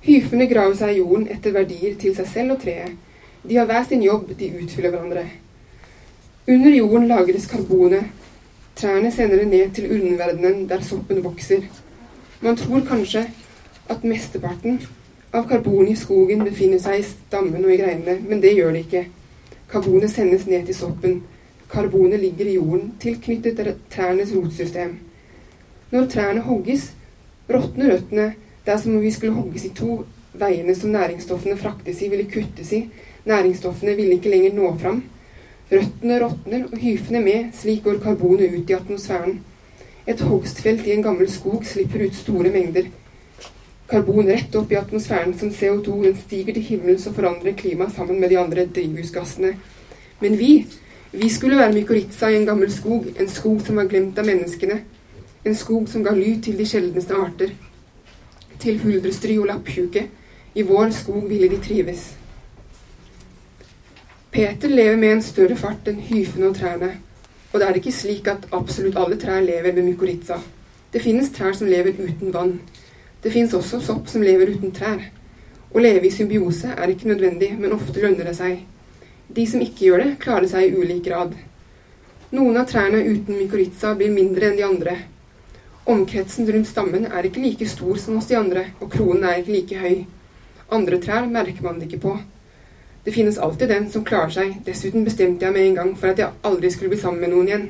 Hyfene 0.03 0.47
graver 0.47 0.75
seg 0.79 0.93
i 0.93 1.01
jorden 1.01 1.27
etter 1.31 1.55
verdier 1.55 1.95
til 1.99 2.15
seg 2.15 2.27
selv 2.31 2.55
og 2.55 2.63
treet. 2.63 2.95
De 3.43 3.57
har 3.59 3.67
hver 3.67 3.83
sin 3.87 4.03
jobb, 4.03 4.31
de 4.39 4.49
utfyller 4.63 4.91
hverandre. 4.91 5.25
Under 6.47 6.71
jorden 6.71 7.07
lagres 7.07 7.45
karbonet. 7.45 8.03
Trærne 8.75 9.11
sender 9.11 9.35
det 9.35 9.47
ned 9.47 9.71
til 9.71 9.91
underverdenen 9.91 10.69
der 10.69 10.81
soppen 10.81 11.23
vokser. 11.23 11.61
Man 12.41 12.55
tror 12.57 12.79
kanskje 12.87 13.27
at 13.89 14.03
mesteparten 14.03 14.79
av 15.33 15.45
karbonet 15.49 15.91
i 15.93 15.99
skogen 16.01 16.41
befinner 16.47 16.81
seg 16.81 16.99
i 16.99 17.05
stammen 17.05 17.61
og 17.65 17.73
i 17.73 17.77
greinene, 17.77 18.17
men 18.25 18.41
det 18.41 18.55
gjør 18.55 18.73
det 18.73 18.81
ikke. 18.87 19.03
Karbonet 19.69 20.11
sendes 20.11 20.47
ned 20.47 20.65
til 20.65 20.75
soppen. 20.75 21.21
Karbonet 21.69 22.19
ligger 22.19 22.49
i 22.49 22.57
jorden, 22.57 22.91
tilknyttet 22.99 23.61
trærnes 23.93 24.33
rotsystem. 24.35 24.97
Når 25.91 26.09
trærne 26.09 26.41
hogges, 26.41 26.91
råtner 27.53 27.93
røttene. 27.93 28.33
Det 28.65 28.73
er 28.73 28.77
som 28.77 28.95
om 28.95 29.01
vi 29.01 29.11
skulle 29.11 29.37
hogges 29.37 29.65
i 29.65 29.75
to. 29.77 30.03
Veiene 30.33 30.75
som 30.75 30.89
næringsstoffene 30.89 31.57
fraktes 31.57 32.01
i, 32.01 32.09
ville 32.09 32.31
kuttes 32.31 32.73
i. 32.73 32.85
Næringsstoffene 33.25 33.95
ville 33.95 34.17
ikke 34.17 34.29
lenger 34.29 34.53
nå 34.57 34.77
fram. 34.81 35.03
Røttene 35.71 36.19
råtner 36.23 36.65
og 36.67 36.77
hyfene 36.77 37.21
med. 37.23 37.51
Slik 37.55 37.83
går 37.83 38.01
karbonet 38.03 38.53
ut 38.53 38.69
i 38.69 38.77
atmosfæren. 38.77 39.39
Et 40.07 40.21
hogstfelt 40.21 40.87
i 40.87 40.95
en 40.95 41.05
gammel 41.05 41.29
skog 41.31 41.65
slipper 41.65 42.07
ut 42.07 42.17
store 42.17 42.51
mengder 42.51 42.89
karbon 43.91 44.27
rett 44.27 44.55
opp 44.55 44.71
i 44.71 44.79
atmosfæren 44.79 45.33
som 45.37 45.49
CO2. 45.49 46.03
Den 46.03 46.15
stiger 46.17 46.53
til 46.53 46.63
himmels 46.63 47.07
og 47.07 47.15
forandrer 47.17 47.57
klimaet 47.57 47.95
sammen 47.95 48.19
med 48.19 48.29
de 48.29 48.39
andre 48.39 48.65
drivhusgassene. 48.65 49.55
Men 50.21 50.37
vi, 50.39 50.51
vi 51.11 51.29
skulle 51.29 51.57
være 51.59 51.73
mykorrhiza 51.73 52.29
i 52.31 52.39
en 52.39 52.47
gammel 52.47 52.71
skog, 52.71 53.05
en 53.19 53.29
skog 53.29 53.61
som 53.65 53.81
var 53.81 53.89
glemt 53.91 54.19
av 54.19 54.29
menneskene. 54.29 54.79
En 55.45 55.57
skog 55.57 55.89
som 55.89 56.05
ga 56.05 56.15
ly 56.15 56.37
til 56.45 56.57
de 56.57 56.67
sjeldneste 56.69 57.17
arter. 57.17 57.51
Til 58.61 58.79
huldrestry 58.83 59.37
og 59.41 59.49
lapptjuke. 59.51 60.07
I 60.55 60.67
vår 60.67 60.91
skog 60.95 61.27
ville 61.29 61.49
de 61.51 61.59
trives. 61.63 62.11
Peter 64.31 64.69
lever 64.69 64.97
med 64.97 65.11
en 65.11 65.23
større 65.23 65.57
fart 65.59 65.89
enn 65.91 65.97
hyfene 66.07 66.47
og 66.47 66.53
trærne. 66.55 66.93
Og 67.51 67.59
det 67.59 67.65
er 67.67 67.79
ikke 67.81 67.91
slik 67.91 68.29
at 68.31 68.45
absolutt 68.55 68.95
alle 68.95 69.17
trær 69.19 69.41
lever 69.43 69.75
med 69.75 69.89
mykorrhiza. 69.89 70.37
Det 70.93 71.01
finnes 71.03 71.33
trær 71.35 71.51
som 71.57 71.67
lever 71.67 71.97
uten 71.99 72.31
vann. 72.31 72.53
Det 73.19 73.33
finnes 73.33 73.51
også 73.57 73.81
sopp 73.83 74.07
som 74.07 74.23
lever 74.23 74.53
uten 74.53 74.71
trær. 74.71 75.03
Å 75.75 75.83
leve 75.83 76.07
i 76.07 76.13
symbiose 76.15 76.71
er 76.71 76.95
ikke 76.95 77.11
nødvendig, 77.11 77.51
men 77.59 77.75
ofte 77.75 77.99
lønner 77.99 78.31
det 78.31 78.37
seg. 78.39 78.63
De 79.27 79.47
som 79.51 79.67
ikke 79.67 79.89
gjør 79.89 80.05
det, 80.05 80.17
klarer 80.23 80.47
seg 80.47 80.69
i 80.69 80.79
ulik 80.79 81.03
grad. 81.11 81.35
Noen 82.31 82.63
av 82.63 82.71
trærne 82.71 83.03
uten 83.03 83.35
mykorrhiza 83.35 83.97
blir 83.99 84.15
mindre 84.15 84.47
enn 84.47 84.59
de 84.63 84.67
andre. 84.71 84.99
Omkretsen 85.91 86.47
rundt 86.47 86.71
stammen 86.71 87.11
er 87.11 87.27
ikke 87.27 87.43
like 87.43 87.67
stor 87.67 87.99
som 87.99 88.15
hos 88.15 88.31
de 88.31 88.39
andre, 88.39 88.69
og 88.79 88.95
kronen 88.95 89.27
er 89.27 89.43
ikke 89.43 89.57
like 89.59 89.83
høy. 89.83 90.05
Andre 90.71 91.03
trær 91.03 91.27
merker 91.27 91.67
man 91.67 91.83
det 91.83 91.91
ikke 91.91 92.05
på. 92.07 92.21
Det 93.05 93.11
finnes 93.11 93.37
alltid 93.37 93.69
den 93.69 93.87
som 93.91 94.03
klarer 94.05 94.29
seg. 94.29 94.57
Dessuten 94.65 95.05
bestemte 95.05 95.45
jeg 95.45 95.53
med 95.53 95.67
en 95.67 95.77
gang 95.79 95.93
for 95.97 96.11
at 96.11 96.19
jeg 96.21 96.35
aldri 96.45 96.69
skulle 96.69 96.91
bli 96.93 96.99
sammen 97.01 97.23
med 97.23 97.33
noen 97.33 97.47
igjen. 97.49 97.63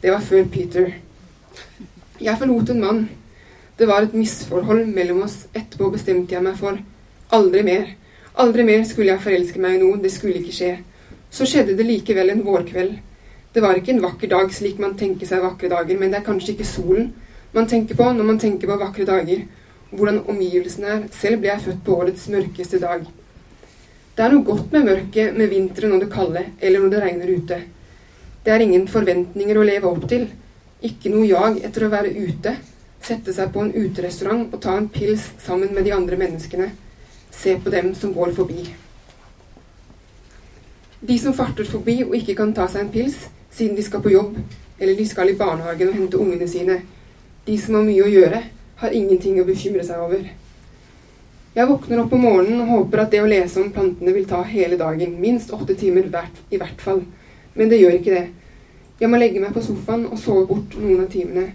Det 0.00 0.12
var 0.12 0.24
før 0.24 0.46
Peter. 0.52 0.94
Jeg 2.20 2.38
forlot 2.40 2.70
en 2.72 2.80
mann. 2.80 3.02
Det 3.78 3.88
var 3.90 4.06
et 4.06 4.14
misforhold 4.16 4.86
mellom 4.86 5.24
oss. 5.26 5.42
Etterpå 5.52 5.90
bestemte 5.92 6.32
jeg 6.32 6.44
meg 6.44 6.56
for 6.56 6.78
aldri 7.36 7.64
mer. 7.66 7.90
Aldri 8.40 8.64
mer 8.64 8.86
skulle 8.88 9.12
jeg 9.12 9.24
forelske 9.26 9.60
meg 9.60 9.76
i 9.76 9.82
noen. 9.82 10.00
Det 10.02 10.12
skulle 10.14 10.40
ikke 10.40 10.56
skje. 10.56 10.70
Så 11.30 11.48
skjedde 11.50 11.76
det 11.76 11.86
likevel 11.88 12.32
en 12.32 12.44
vårkveld. 12.46 12.94
Det 13.54 13.62
var 13.62 13.76
ikke 13.78 13.92
en 13.92 14.02
vakker 14.02 14.32
dag 14.32 14.54
slik 14.54 14.80
man 14.82 14.96
tenker 14.98 15.28
seg 15.28 15.44
vakre 15.44 15.68
dager, 15.70 15.98
men 15.98 16.10
det 16.10 16.18
er 16.18 16.26
kanskje 16.26 16.54
ikke 16.54 16.66
solen 16.66 17.12
man 17.54 17.68
tenker 17.70 17.94
på 17.94 18.08
når 18.10 18.26
man 18.26 18.40
tenker 18.42 18.66
på 18.66 18.78
vakre 18.80 19.04
dager. 19.06 19.44
Hvordan 19.94 20.24
omgivelsene 20.26 20.88
er. 20.90 21.04
Selv 21.14 21.42
ble 21.42 21.52
jeg 21.52 21.62
født 21.68 21.84
på 21.86 22.00
årets 22.00 22.26
mørkeste 22.32 22.80
dag. 22.82 23.04
Det 24.14 24.22
er 24.22 24.30
noe 24.30 24.46
godt 24.46 24.70
med 24.70 24.86
mørket, 24.86 25.34
med 25.34 25.50
vinteren 25.50 25.90
når 25.90 26.04
det 26.04 26.12
kalde, 26.12 26.42
eller 26.62 26.82
når 26.84 26.92
det 26.92 27.00
regner 27.02 27.30
ute. 27.34 27.56
Det 28.44 28.52
er 28.54 28.62
ingen 28.62 28.86
forventninger 28.86 29.58
å 29.58 29.64
leve 29.66 29.90
opp 29.90 30.04
til. 30.10 30.28
Ikke 30.86 31.10
noe 31.10 31.26
jag 31.26 31.58
etter 31.66 31.86
å 31.86 31.90
være 31.90 32.12
ute. 32.14 32.52
Sette 33.02 33.34
seg 33.34 33.50
på 33.50 33.64
en 33.64 33.72
uterestaurant 33.74 34.54
og 34.54 34.62
ta 34.62 34.76
en 34.78 34.86
pils 34.92 35.24
sammen 35.42 35.74
med 35.74 35.88
de 35.88 35.94
andre 35.96 36.18
menneskene. 36.20 36.70
Se 37.34 37.56
på 37.58 37.72
dem 37.74 37.90
som 37.98 38.14
går 38.14 38.36
forbi. 38.36 38.68
De 41.04 41.18
som 41.18 41.34
farter 41.34 41.66
forbi 41.68 41.98
og 42.06 42.14
ikke 42.16 42.36
kan 42.38 42.54
ta 42.54 42.68
seg 42.70 42.86
en 42.86 42.94
pils 42.94 43.18
siden 43.50 43.74
de 43.74 43.82
skal 43.82 44.02
på 44.04 44.14
jobb, 44.14 44.38
eller 44.78 44.94
de 44.94 45.08
skal 45.10 45.32
i 45.32 45.36
barnehagen 45.38 45.90
og 45.90 45.98
hente 45.98 46.22
ungene 46.22 46.46
sine. 46.48 46.78
De 47.44 47.58
som 47.58 47.80
har 47.80 47.84
mye 47.90 48.06
å 48.06 48.14
gjøre, 48.14 48.40
har 48.78 48.94
ingenting 48.94 49.42
å 49.42 49.48
bekymre 49.48 49.82
seg 49.86 50.06
over. 50.06 50.22
Jeg 51.54 51.68
våkner 51.70 52.00
opp 52.02 52.12
om 52.16 52.24
morgenen 52.26 52.64
og 52.64 52.70
håper 52.72 53.04
at 53.04 53.12
det 53.12 53.20
å 53.22 53.28
lese 53.30 53.60
om 53.62 53.68
plantene 53.70 54.10
vil 54.16 54.24
ta 54.26 54.40
hele 54.42 54.74
dagen, 54.74 55.12
minst 55.22 55.52
åtte 55.54 55.76
timer 55.78 56.08
hvert, 56.10 56.40
i 56.50 56.58
hvert 56.58 56.80
fall. 56.82 57.04
Men 57.54 57.70
det 57.70 57.78
gjør 57.78 57.98
ikke 58.00 58.14
det. 58.16 58.24
Jeg 58.98 59.10
må 59.10 59.20
legge 59.20 59.42
meg 59.42 59.54
på 59.54 59.62
sofaen 59.62 60.08
og 60.08 60.18
sove 60.18 60.48
bort 60.48 60.74
noen 60.80 61.04
av 61.04 61.12
timene. 61.12 61.52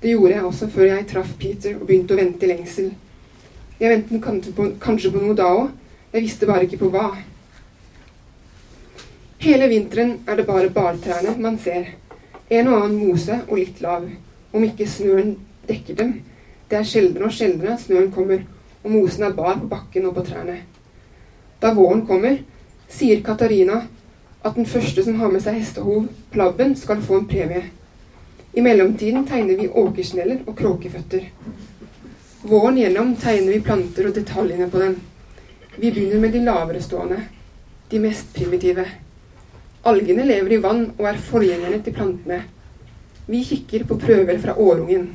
Det 0.00 0.14
gjorde 0.14 0.38
jeg 0.38 0.46
også 0.48 0.68
før 0.72 0.88
jeg 0.88 1.04
traff 1.10 1.34
Peter 1.42 1.76
og 1.76 1.84
begynte 1.90 2.16
å 2.16 2.20
vente 2.22 2.48
i 2.48 2.50
lengsel. 2.50 2.88
Jeg 3.76 3.92
ventet 3.92 4.24
kanskje 4.80 5.12
på, 5.12 5.20
noe 5.20 5.36
da 5.36 5.50
òg, 5.52 5.68
jeg 6.14 6.24
visste 6.24 6.48
bare 6.48 6.64
ikke 6.64 6.80
på 6.80 6.88
hva. 6.94 7.10
Hele 9.42 9.68
vinteren 9.68 10.16
er 10.24 10.40
det 10.40 10.48
bare 10.48 10.72
bartrærne 10.72 11.36
man 11.44 11.60
ser. 11.60 11.92
En 12.48 12.72
og 12.72 12.86
annen 12.86 12.98
mose 13.04 13.42
og 13.48 13.56
litt 13.60 13.84
lav. 13.84 14.08
Om 14.52 14.64
ikke 14.64 14.88
snøen 14.88 15.36
dekker 15.68 16.00
dem. 16.00 16.18
Det 16.70 16.80
er 16.80 16.88
sjeldnere 16.88 17.28
og 17.28 17.36
sjeldnere 17.36 17.76
snøen 17.80 18.12
kommer, 18.14 18.44
og 18.82 18.90
mosen 18.90 19.26
er 19.26 19.36
bar 19.36 19.58
på 19.60 19.68
bakken 19.70 20.06
og 20.08 20.16
på 20.16 20.24
trærne. 20.26 20.58
Da 21.62 21.72
våren 21.74 22.06
kommer, 22.06 22.40
sier 22.90 23.22
Katarina 23.24 23.82
at 24.42 24.56
den 24.58 24.66
første 24.66 25.04
som 25.06 25.20
har 25.20 25.30
med 25.30 25.42
seg 25.44 25.60
hestehov 25.60 26.08
på 26.32 26.40
labben, 26.40 26.74
skal 26.76 27.02
få 27.02 27.20
en 27.20 27.28
premie. 27.30 27.62
I 28.52 28.60
mellomtiden 28.60 29.24
tegner 29.28 29.56
vi 29.60 29.68
åkersneller 29.68 30.42
og 30.46 30.56
kråkeføtter. 30.58 31.28
Våren 32.42 32.80
gjennom 32.80 33.14
tegner 33.16 33.54
vi 33.54 33.62
planter 33.62 34.08
og 34.10 34.16
detaljene 34.18 34.66
på 34.70 34.82
dem. 34.82 34.98
Vi 35.76 35.90
begynner 35.90 36.20
med 36.20 36.34
de 36.34 36.42
lavere 36.44 36.82
stående, 36.82 37.20
de 37.88 38.02
mest 38.02 38.34
primitive. 38.34 38.84
Algene 39.86 40.26
lever 40.26 40.56
i 40.56 40.60
vann 40.62 40.88
og 40.98 41.06
er 41.08 41.22
forgjengerne 41.30 41.78
til 41.82 41.94
plantene. 41.94 42.42
Vi 43.30 43.44
kikker 43.46 43.86
på 43.86 43.96
prøver 44.02 44.42
fra 44.42 44.58
årungen. 44.58 45.08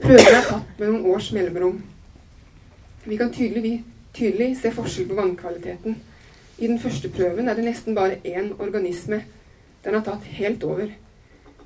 Prøver 0.00 0.32
er 0.32 0.48
tatt 0.48 0.80
med 0.80 0.88
noen 0.88 1.06
års 1.12 1.30
mellomrom. 1.36 1.76
Vi 3.04 3.16
kan 3.16 3.32
tydelig, 3.32 3.82
tydelig 4.12 4.58
se 4.60 4.70
forskjell 4.76 5.06
på 5.08 5.14
vannkvaliteten. 5.16 5.94
I 6.58 6.66
den 6.66 6.78
første 6.78 7.08
prøven 7.08 7.48
er 7.48 7.56
det 7.56 7.64
nesten 7.64 7.94
bare 7.96 8.18
én 8.28 8.50
organisme. 8.60 9.22
Den 9.84 9.94
har 9.96 10.02
tatt 10.04 10.26
helt 10.36 10.64
over. 10.68 10.90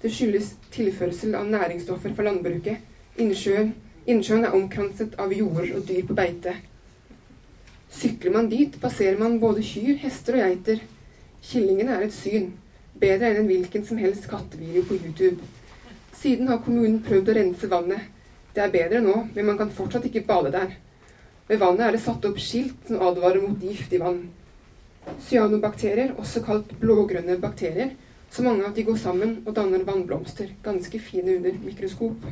Det 0.03 0.13
skyldes 0.15 0.53
tilførsel 0.71 1.35
av 1.35 1.49
næringsstoffer 1.51 2.15
fra 2.15 2.29
landbruket. 2.29 2.85
Innsjøen, 3.19 3.73
innsjøen 4.07 4.47
er 4.47 4.55
omkranset 4.55 5.19
av 5.19 5.35
jorder 5.35 5.75
og 5.75 5.89
dyr 5.89 6.07
på 6.07 6.15
beite. 6.15 6.55
Sykler 7.91 8.37
man 8.37 8.53
dit, 8.53 8.79
passerer 8.81 9.19
man 9.19 9.41
både 9.43 9.67
kyr, 9.67 9.97
hester 10.05 10.39
og 10.39 10.45
geiter. 10.45 10.87
Killingene 11.43 11.99
er 11.99 12.07
et 12.07 12.15
syn. 12.15 12.53
Bedre 12.95 13.33
enn 13.33 13.43
en 13.43 13.51
hvilken 13.51 13.83
som 13.87 13.99
helst 13.99 14.31
kattevideo 14.31 14.87
på 14.87 15.01
YouTube. 15.03 15.51
Siden 16.15 16.47
har 16.47 16.63
kommunen 16.63 17.03
prøvd 17.03 17.35
å 17.35 17.39
rense 17.43 17.75
vannet. 17.75 18.07
Det 18.55 18.63
er 18.63 18.71
bedre 18.71 19.03
nå, 19.03 19.19
men 19.35 19.51
man 19.51 19.59
kan 19.59 19.75
fortsatt 19.75 20.07
ikke 20.07 20.29
bade 20.31 20.55
der. 20.55 20.77
Ved 21.49 21.61
vannet 21.61 21.85
er 21.87 21.93
det 21.93 22.01
satt 22.01 22.25
opp 22.25 22.39
skilt 22.41 22.89
som 22.89 23.03
advarer 23.05 23.43
mot 23.45 23.61
giftig 23.61 24.01
vann. 24.01 24.23
Cyanobakterier, 25.27 26.15
også 26.17 26.41
kalt 26.45 26.71
blågrønne 26.81 27.37
bakterier, 27.43 27.91
så 28.33 28.43
mange 28.43 28.65
at 28.67 28.75
de 28.75 28.87
går 28.87 28.97
sammen 28.99 29.37
og 29.45 29.53
danner 29.55 29.85
vannblomster, 29.85 30.49
ganske 30.65 30.99
fine 30.99 31.37
under 31.37 31.59
mikroskop. 31.67 32.25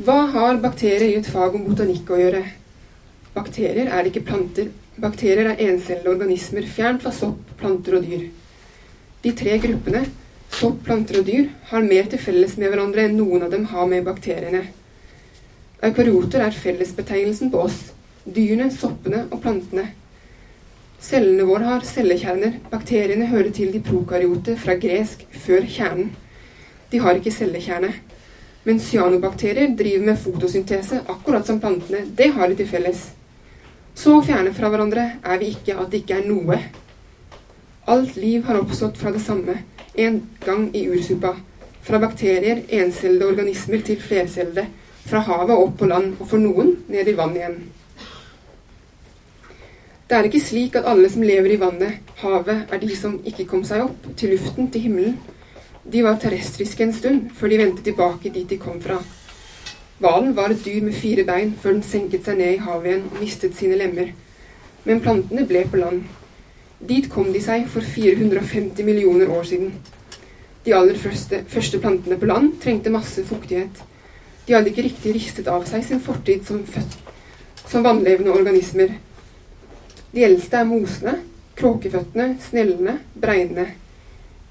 Hva 0.00 0.18
har 0.34 0.58
bakterier 0.60 1.06
i 1.06 1.20
et 1.20 1.30
fag 1.30 1.54
om 1.54 1.68
botanikk 1.68 2.10
å 2.10 2.18
gjøre? 2.18 2.42
Bakterier 3.36 3.92
er 3.94 4.10
ikke 4.10 4.24
planter. 4.26 4.72
Bakterier 5.00 5.52
er 5.52 5.62
encellede 5.68 6.10
organismer 6.10 6.66
fjernt 6.66 7.04
fra 7.04 7.14
sopp, 7.14 7.54
planter 7.60 8.00
og 8.00 8.08
dyr. 8.08 8.26
De 9.22 9.32
tre 9.36 9.54
gruppene, 9.62 10.02
sopp, 10.50 10.82
planter 10.88 11.20
og 11.20 11.30
dyr, 11.30 11.46
har 11.70 11.86
mer 11.86 12.10
til 12.10 12.20
felles 12.26 12.58
med 12.58 12.72
hverandre 12.72 13.06
enn 13.06 13.18
noen 13.20 13.46
av 13.46 13.54
dem 13.54 13.70
har 13.70 13.86
med 13.92 14.08
bakteriene. 14.08 14.66
Eukaryoter 15.80 16.42
er 16.44 16.52
fellesbetegnelsen 16.52 17.48
på 17.48 17.62
oss, 17.64 17.78
dyrene, 18.28 18.66
soppene 18.68 19.22
og 19.32 19.38
plantene. 19.40 19.86
Cellene 21.00 21.46
våre 21.48 21.70
har 21.70 21.86
cellekjerner. 21.88 22.58
Bakteriene 22.68 23.30
hører 23.30 23.48
til 23.56 23.70
de 23.72 23.80
prokaryote 23.80 24.58
fra 24.60 24.74
gresk 24.76 25.22
før 25.46 25.64
kjernen. 25.64 26.10
De 26.92 27.00
har 27.00 27.16
ikke 27.16 27.32
cellekjerne. 27.32 27.94
Men 28.68 28.82
cyanobakterier 28.84 29.72
driver 29.78 30.04
med 30.10 30.20
fotosyntese, 30.20 31.00
akkurat 31.08 31.48
som 31.48 31.62
plantene. 31.62 32.02
Det 32.12 32.28
har 32.36 32.52
de 32.52 32.58
til 32.58 32.68
felles. 32.68 33.06
Så 33.96 34.18
fjerne 34.26 34.52
fra 34.52 34.68
hverandre 34.68 35.06
er 35.24 35.40
vi 35.40 35.54
ikke 35.54 35.78
at 35.80 35.88
det 35.88 36.02
ikke 36.02 36.18
er 36.20 36.28
noe. 36.28 36.60
Alt 37.88 38.20
liv 38.20 38.44
har 38.44 38.60
oppstått 38.60 39.00
fra 39.00 39.14
det 39.16 39.24
samme, 39.24 39.56
en 39.96 40.20
gang 40.44 40.68
i 40.76 40.84
ursupa. 40.92 41.32
Fra 41.88 42.04
bakterier, 42.04 42.66
encellede 42.68 43.32
organismer 43.32 43.80
til 43.88 43.96
flercellede 44.04 44.68
fra 45.06 45.22
havet 45.26 45.56
opp 45.56 45.76
på 45.78 45.88
land, 45.90 46.16
og 46.20 46.28
for 46.28 46.42
noen 46.42 46.74
ned 46.88 47.08
i 47.08 47.16
vann 47.18 47.36
igjen. 47.36 47.60
Det 50.10 50.18
er 50.18 50.26
ikke 50.26 50.42
slik 50.42 50.74
at 50.74 50.88
alle 50.90 51.06
som 51.10 51.22
lever 51.22 51.54
i 51.54 51.60
vannet, 51.60 52.00
havet, 52.18 52.64
er 52.66 52.80
de 52.82 52.96
som 52.98 53.20
ikke 53.24 53.46
kom 53.46 53.62
seg 53.64 53.84
opp, 53.84 54.08
til 54.18 54.34
luften, 54.34 54.66
til 54.70 54.88
himmelen. 54.88 55.18
De 55.86 56.02
var 56.02 56.18
terrestriske 56.18 56.82
en 56.82 56.94
stund, 56.94 57.28
før 57.34 57.52
de 57.52 57.58
vendte 57.60 57.84
tilbake 57.86 58.32
dit 58.34 58.50
de 58.50 58.58
kom 58.58 58.80
fra. 58.82 58.98
Hvalen 60.00 60.34
var 60.36 60.50
et 60.50 60.64
dyr 60.64 60.82
med 60.82 60.96
fire 60.96 61.24
bein 61.28 61.52
før 61.60 61.76
den 61.76 61.84
senket 61.84 62.24
seg 62.24 62.38
ned 62.40 62.54
i 62.56 62.64
havet 62.64 62.88
igjen 62.88 63.06
og 63.10 63.20
mistet 63.20 63.56
sine 63.56 63.76
lemmer. 63.76 64.10
Men 64.84 65.02
plantene 65.04 65.44
ble 65.46 65.62
på 65.68 65.76
land. 65.76 66.02
Dit 66.88 67.10
kom 67.12 67.28
de 67.34 67.42
seg 67.44 67.66
for 67.68 67.84
450 67.84 68.86
millioner 68.88 69.28
år 69.30 69.44
siden. 69.46 69.74
De 70.64 70.74
aller 70.74 70.96
første, 70.98 71.44
første 71.48 71.78
plantene 71.78 72.16
på 72.18 72.28
land 72.28 72.54
trengte 72.64 72.92
masse 72.92 73.24
fuktighet. 73.28 73.82
De 74.46 74.56
hadde 74.56 74.72
ikke 74.72 74.86
riktig 74.88 75.14
ristet 75.14 75.48
av 75.48 75.64
seg 75.68 75.84
sin 75.86 76.00
fortid 76.02 76.46
som, 76.46 76.62
som 77.66 77.84
vannlevende 77.86 78.34
organismer. 78.34 78.96
De 80.10 80.24
eldste 80.26 80.58
er 80.58 80.66
mosene, 80.66 81.18
kråkeføttene, 81.60 82.34
snellene, 82.48 82.98
bregnene. 83.14 83.66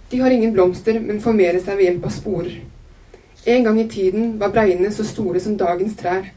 De 0.10 0.20
har 0.22 0.32
ingen 0.32 0.54
blomster, 0.54 1.00
men 1.00 1.22
formerer 1.22 1.60
seg 1.62 1.78
ved 1.78 1.90
hjelp 1.90 2.06
av 2.08 2.14
sporer. 2.16 2.60
En 3.46 3.64
gang 3.64 3.80
i 3.82 3.88
tiden 3.90 4.38
var 4.40 4.54
bregnene 4.54 4.92
så 4.92 5.06
store 5.08 5.42
som 5.44 5.58
dagens 5.58 5.98
trær. 6.00 6.32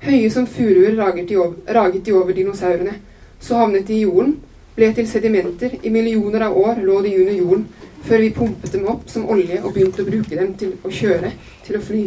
Høye 0.00 0.30
som 0.32 0.46
furuer 0.48 0.96
raget 0.96 1.28
de 1.28 1.36
over, 1.36 1.58
raget 1.68 2.06
de 2.06 2.14
over 2.16 2.32
dinosaurene. 2.36 2.94
Så 3.40 3.58
havnet 3.58 3.86
de 3.88 3.98
i 3.98 4.06
jorden, 4.06 4.38
ble 4.76 4.88
til 4.96 5.08
sedimenter. 5.08 5.76
I 5.82 5.92
millioner 5.92 6.46
av 6.46 6.56
år 6.56 6.80
lå 6.84 7.02
de 7.04 7.14
under 7.20 7.36
jorden, 7.36 7.68
før 8.06 8.24
vi 8.24 8.32
pumpet 8.36 8.72
dem 8.72 8.88
opp 8.88 9.08
som 9.12 9.28
olje 9.28 9.60
og 9.62 9.74
begynte 9.74 10.02
å 10.04 10.08
bruke 10.08 10.36
dem 10.36 10.54
til 10.60 10.76
å 10.84 10.92
kjøre, 10.92 11.32
til 11.66 11.78
å 11.78 11.84
fly. 11.84 12.04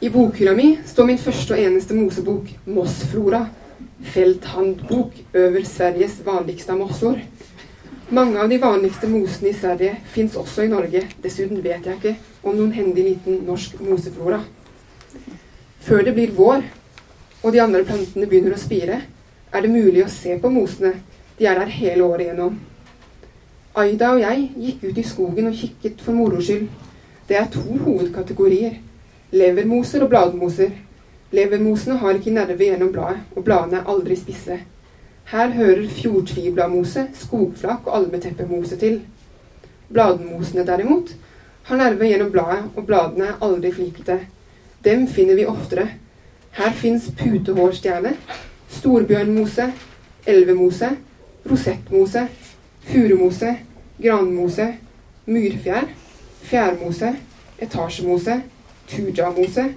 I 0.00 0.10
bokhylla 0.10 0.52
mi 0.52 0.78
står 0.84 1.06
min 1.08 1.18
første 1.18 1.54
og 1.54 1.60
eneste 1.60 1.94
mosebok, 1.96 2.50
Mossflora. 2.68 3.46
Felthandbok 4.12 5.14
over 5.32 5.62
Sveriges 5.64 6.18
vanligste 6.24 6.74
mossor. 6.76 7.22
Mange 8.12 8.36
av 8.36 8.50
de 8.52 8.58
vanligste 8.60 9.08
mosene 9.08 9.54
i 9.54 9.56
Sverige 9.56 9.94
fins 10.12 10.36
også 10.36 10.66
i 10.66 10.68
Norge. 10.68 11.00
Dessuten 11.24 11.62
vet 11.64 11.88
jeg 11.88 11.96
ikke 11.96 12.12
om 12.42 12.58
noen 12.58 12.74
hendig 12.76 13.06
liten 13.06 13.38
norsk 13.46 13.80
moseflora. 13.80 14.42
Før 15.86 16.04
det 16.04 16.12
blir 16.18 16.34
vår, 16.36 16.66
og 17.40 17.54
de 17.54 17.62
andre 17.64 17.84
plantene 17.88 18.28
begynner 18.28 18.52
å 18.52 18.60
spire, 18.60 18.98
er 19.48 19.64
det 19.64 19.72
mulig 19.72 20.04
å 20.04 20.12
se 20.12 20.36
på 20.42 20.50
mosene. 20.52 20.92
De 21.38 21.48
er 21.48 21.56
der 21.56 21.72
hele 21.72 22.04
året 22.04 22.26
igjennom. 22.26 22.58
Aida 23.80 24.12
og 24.12 24.20
jeg 24.20 24.50
gikk 24.60 24.84
ut 24.90 25.00
i 25.00 25.06
skogen 25.08 25.48
og 25.48 25.56
kikket 25.56 26.04
for 26.04 26.12
moro 26.12 26.42
skyld. 26.42 26.68
Det 27.28 27.40
er 27.40 27.48
to 27.48 27.64
hovedkategorier. 27.64 28.76
Levermoser 29.32 30.04
og 30.04 30.10
bladmoser. 30.10 30.70
Levermosene 31.34 31.96
har 31.98 32.14
ikke 32.14 32.30
nerve 32.30 32.62
gjennom 32.62 32.92
bladet, 32.94 33.24
og 33.34 33.44
bladene 33.44 33.80
er 33.80 33.90
aldri 33.90 34.16
spisse. 34.16 34.60
Her 35.26 35.50
hører 35.50 35.88
fjordtvibladmose, 35.90 37.08
skogflak 37.18 37.86
og 37.86 37.96
almeteppemose 37.98 38.78
til. 38.78 39.00
Bladmosene 39.90 40.66
derimot 40.66 41.10
har 41.66 41.76
nerve 41.82 42.06
gjennom 42.06 42.30
bladet, 42.30 42.70
og 42.76 42.86
bladene 42.86 43.32
er 43.32 43.42
aldri 43.42 43.72
flikete. 43.74 44.20
Dem 44.84 45.08
finner 45.10 45.34
vi 45.34 45.46
oftere. 45.50 45.88
Her 46.56 46.72
fins 46.72 47.10
putehårstjerne, 47.18 48.14
storbjørnmose, 48.78 49.72
elvemose, 50.26 50.90
rosettmose, 51.50 52.28
furumose, 52.86 53.56
granmose, 54.02 54.74
myrfjær, 55.26 55.90
fjærmose, 56.46 57.16
etasjemose, 57.58 58.40
tujamose, 58.88 59.74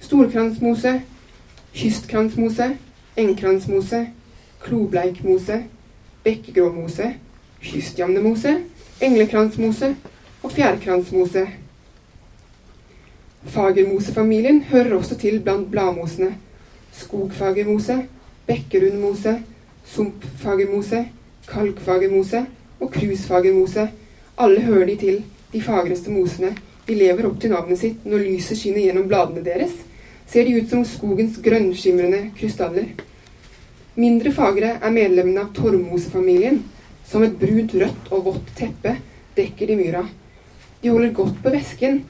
storkransmose, 0.00 1.02
kystkransmose, 1.74 2.76
engkransmose, 3.16 4.06
klobleikmose, 4.60 5.64
bekkegråmose, 6.24 7.14
kystjamnemose, 7.62 8.56
englekransmose 9.00 9.96
og 10.42 10.52
fjærkransmose. 10.52 11.46
Fagermosefamilien 13.44 14.62
hører 14.62 14.94
også 14.94 15.18
til 15.18 15.40
blant 15.40 15.70
bladmosene. 15.70 16.34
Skogfagermose, 16.92 18.06
bekkerundmose, 18.46 19.42
sumpfagermose, 19.84 21.08
kalkfagermose 21.48 22.46
og 22.80 22.92
krusfagermose. 22.92 23.88
Alle 24.38 24.60
hører 24.60 24.86
de 24.86 24.96
til 24.96 25.24
de 25.52 25.62
fagreste 25.62 26.10
mosene. 26.10 26.56
De 26.86 26.96
lever 26.98 27.26
opp 27.28 27.38
til 27.40 27.52
navnet 27.54 27.78
sitt. 27.78 28.02
Når 28.04 28.26
lyset 28.26 28.58
skinner 28.58 28.82
gjennom 28.86 29.08
bladene 29.10 29.44
deres, 29.46 29.74
ser 30.26 30.48
de 30.48 30.58
ut 30.58 30.70
som 30.70 30.84
skogens 30.88 31.38
grønnskimrende 31.44 32.24
krystaller. 32.38 32.88
Mindre 33.94 34.32
fagre 34.32 34.76
er 34.80 34.94
medlemmene 34.94 35.44
av 35.44 35.52
torvmosefamilien. 35.56 36.62
Som 37.06 37.26
et 37.26 37.36
brunt, 37.38 37.74
rødt 37.76 38.10
og 38.10 38.26
vått 38.30 38.52
teppe 38.56 38.96
dekker 39.36 39.68
de 39.68 39.78
myra. 39.78 40.02
De 40.82 40.90
holder 40.90 41.12
godt 41.14 41.42
på 41.42 41.52
væsken. 41.52 42.02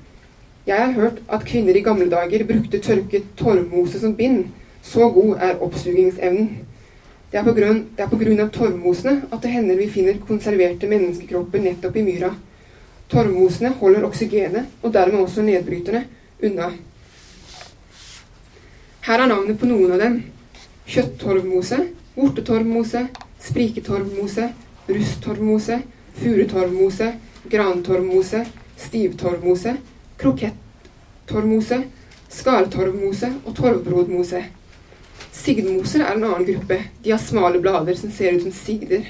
Jeg 0.67 0.79
har 0.79 0.93
hørt 0.95 1.19
at 1.29 1.45
kvinner 1.45 1.77
i 1.77 1.83
gamle 1.83 2.07
dager 2.11 2.45
brukte 2.47 2.79
tørket 2.79 3.33
torvmose 3.37 3.99
som 3.99 4.15
bind. 4.15 4.45
Så 4.83 5.09
god 5.11 5.43
er 5.43 5.59
oppsugingsevnen. 5.63 6.53
Det 7.33 7.41
er 7.41 7.45
på 7.45 7.55
grunn, 7.57 7.83
det 7.97 8.05
er 8.05 8.11
på 8.13 8.19
grunn 8.21 8.41
av 8.45 8.51
torvmosene 8.55 9.27
at 9.33 9.43
det 9.43 9.51
hender 9.51 9.79
vi 9.81 9.91
finner 9.91 10.23
konserverte 10.29 10.89
menneskekropper 10.91 11.63
nettopp 11.65 11.97
i 11.97 12.07
myra. 12.07 12.31
Torvmosene 13.13 13.75
holder 13.81 14.07
oksygenet, 14.09 14.71
og 14.83 14.93
dermed 14.95 15.21
også 15.21 15.45
nedbryterne, 15.45 16.07
unna. 16.43 16.71
Her 19.03 19.21
er 19.21 19.29
navnet 19.29 19.59
på 19.61 19.69
noen 19.69 19.93
av 19.93 20.01
dem. 20.01 20.17
Kjøttorvmose, 20.89 21.79
vortetorvmose, 22.17 23.03
spriketorvmose, 23.43 24.49
rusttorvmose, 24.89 25.79
furutorvmose, 26.17 27.09
grantorvmose, 27.53 28.45
stivtorvmose, 28.81 29.77
krokettorvmose, 30.23 31.83
skartorvmose 32.33 33.33
og 33.45 33.57
torvbrodmose. 33.59 34.45
Sigdmoser 35.33 36.05
er 36.05 36.15
en 36.15 36.25
annen 36.29 36.47
gruppe. 36.47 36.79
De 37.03 37.11
har 37.11 37.21
smale 37.21 37.61
blader 37.61 37.99
som 37.99 38.13
ser 38.15 38.37
ut 38.37 38.47
som 38.47 38.55
sigder. 38.55 39.05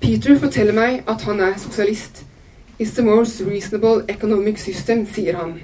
Peter 0.00 0.38
forteller 0.38 0.76
meg 0.76 1.02
at 1.08 1.24
han 1.26 1.40
er 1.42 1.58
sosialist. 1.60 2.25
It's 2.78 2.90
the 2.90 3.02
most 3.02 3.40
reasonable 3.40 4.04
economic 4.06 4.58
system, 4.58 5.06
sier 5.08 5.38
han. 5.38 5.54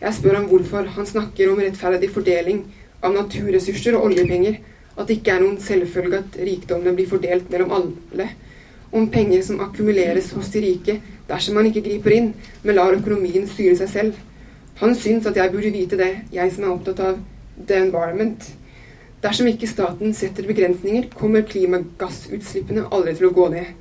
Jeg 0.00 0.14
spør 0.16 0.40
ham 0.40 0.48
hvorfor. 0.50 0.88
Han 0.96 1.06
snakker 1.06 1.52
om 1.52 1.60
rettferdig 1.62 2.08
fordeling 2.10 2.64
av 2.98 3.14
naturressurser 3.14 3.94
og 3.94 4.08
oljepenger. 4.08 4.58
At 4.98 5.06
det 5.06 5.20
ikke 5.20 5.36
er 5.36 5.44
noen 5.44 5.60
selvfølge 5.62 6.18
at 6.18 6.40
rikdommene 6.48 6.96
blir 6.98 7.06
fordelt 7.06 7.46
mellom 7.54 7.76
alle. 7.78 8.26
Om 8.90 9.06
penger 9.14 9.46
som 9.46 9.62
akkumuleres 9.62 10.32
hos 10.34 10.50
de 10.50 10.64
rike 10.66 10.98
dersom 11.30 11.60
man 11.60 11.70
ikke 11.70 11.84
griper 11.86 12.16
inn, 12.16 12.32
men 12.64 12.74
lar 12.74 12.98
økonomien 12.98 13.46
styre 13.46 13.78
seg 13.78 13.94
selv. 13.94 14.22
Han 14.82 14.98
syns 14.98 15.30
at 15.30 15.38
jeg 15.38 15.54
burde 15.54 15.74
vite 15.78 15.98
det, 16.00 16.12
jeg 16.34 16.56
som 16.56 16.66
er 16.66 16.74
opptatt 16.74 17.04
av 17.06 17.20
the 17.60 17.78
environment. 17.78 18.50
Dersom 19.22 19.46
ikke 19.46 19.70
staten 19.70 20.10
setter 20.10 20.50
begrensninger, 20.50 21.06
kommer 21.14 21.46
klimagassutslippene 21.46 22.88
aldri 22.90 23.14
til 23.14 23.30
å 23.30 23.36
gå 23.38 23.52
ned. 23.54 23.76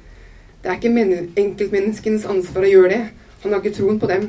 Det 0.67 0.73
er 0.73 0.81
ikke 0.81 1.27
enkeltmenneskenes 1.39 2.25
ansvar 2.27 2.65
å 2.67 2.69
gjøre 2.69 2.87
det. 2.91 3.03
Han 3.39 3.53
har 3.53 3.61
ikke 3.61 3.77
troen 3.77 3.99
på 4.01 4.07
dem. 4.11 4.25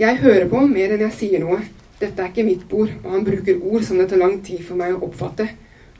Jeg 0.00 0.16
hører 0.24 0.48
på 0.50 0.62
mer 0.66 0.90
enn 0.90 1.04
jeg 1.04 1.14
sier 1.20 1.44
noe. 1.44 1.60
Dette 2.00 2.18
er 2.18 2.32
ikke 2.32 2.42
mitt 2.48 2.64
bord, 2.66 2.90
og 3.04 3.14
han 3.14 3.22
bruker 3.28 3.60
ord 3.62 3.86
som 3.86 4.00
det 4.00 4.08
tar 4.10 4.18
lang 4.18 4.40
tid 4.42 4.64
for 4.66 4.80
meg 4.80 4.96
å 4.96 5.04
oppfatte, 5.06 5.46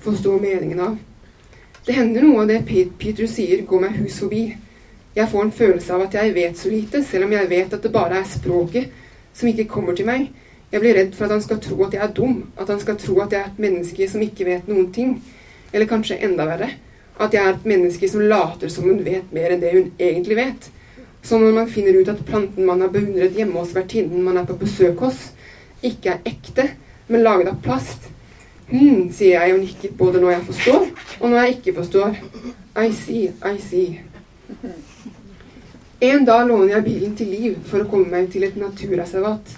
forstå 0.03 0.35
meningen 0.43 0.83
av. 0.83 0.99
Det 1.87 1.95
hender 1.95 2.27
noe 2.27 2.43
av 2.43 2.51
det 2.51 2.59
Peter 2.67 3.31
sier, 3.31 3.63
går 3.71 3.87
meg 3.87 4.01
hus 4.01 4.19
forbi. 4.25 4.43
Jeg 5.15 5.31
får 5.31 5.47
en 5.47 5.57
følelse 5.63 5.95
av 5.95 6.05
at 6.09 6.19
jeg 6.19 6.35
vet 6.41 6.59
så 6.59 6.75
lite, 6.75 7.07
selv 7.07 7.31
om 7.31 7.39
jeg 7.39 7.53
vet 7.55 7.79
at 7.79 7.87
det 7.87 7.95
bare 7.95 8.19
er 8.19 8.29
språket 8.35 8.91
som 9.31 9.55
ikke 9.55 9.71
kommer 9.71 9.95
til 9.95 10.11
meg. 10.11 10.27
Jeg 10.75 10.83
blir 10.83 10.99
redd 11.05 11.15
for 11.15 11.31
at 11.31 11.39
han 11.39 11.47
skal 11.47 11.63
tro 11.63 11.79
at 11.87 11.95
jeg 11.95 12.03
er 12.03 12.19
dum, 12.19 12.49
at 12.59 12.67
han 12.67 12.83
skal 12.83 12.99
tro 12.99 13.23
at 13.23 13.31
jeg 13.31 13.45
er 13.45 13.55
et 13.55 13.63
menneske 13.63 14.11
som 14.11 14.27
ikke 14.27 14.51
vet 14.51 14.67
noen 14.67 14.91
ting. 14.91 15.21
Eller 15.71 15.87
kanskje 15.87 16.19
enda 16.19 16.51
verre, 16.51 16.75
at 17.21 17.35
jeg 17.37 17.45
er 17.45 17.57
et 17.57 17.67
menneske 17.69 18.09
som 18.09 18.23
later 18.25 18.71
som 18.73 18.87
hun 18.89 19.03
vet 19.05 19.33
mer 19.35 19.53
enn 19.53 19.61
det 19.61 19.73
hun 19.75 19.91
egentlig 20.01 20.39
vet. 20.39 20.71
Så 21.23 21.39
når 21.39 21.53
man 21.53 21.69
finner 21.69 21.99
ut 22.01 22.09
at 22.09 22.23
planten 22.25 22.65
man 22.67 22.81
har 22.81 22.93
beundret 22.93 23.37
hjemme 23.37 23.61
hos 23.61 23.75
vertinnen 23.77 24.25
man 24.25 24.41
er 24.41 24.49
på 24.49 24.57
besøk 24.61 25.03
hos, 25.05 25.19
ikke 25.85 26.15
er 26.15 26.33
ekte, 26.33 26.71
men 27.09 27.25
laget 27.27 27.53
av 27.53 27.61
plast. 27.65 28.09
Hm, 28.71 29.11
sier 29.13 29.41
jeg 29.41 29.55
og 29.57 29.65
nikker 29.65 29.97
både 29.99 30.21
når 30.23 30.37
jeg 30.37 30.47
forstår, 30.49 30.87
og 31.21 31.27
når 31.29 31.39
jeg 31.43 31.57
ikke 31.57 31.77
forstår. 31.81 32.21
I 32.81 32.93
see, 32.95 33.33
I 33.45 33.57
see. 33.61 34.01
En 36.01 36.25
dag 36.25 36.47
låner 36.49 36.77
jeg 36.77 36.85
bilen 36.87 37.17
til 37.19 37.35
Liv 37.35 37.57
for 37.69 37.83
å 37.83 37.89
komme 37.91 38.09
meg 38.09 38.31
til 38.33 38.47
et 38.47 38.57
naturreservat. 38.57 39.57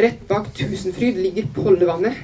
Rett 0.00 0.22
bak 0.30 0.48
Tusenfryd 0.56 1.18
ligger 1.20 1.50
Pollevannet. 1.54 2.22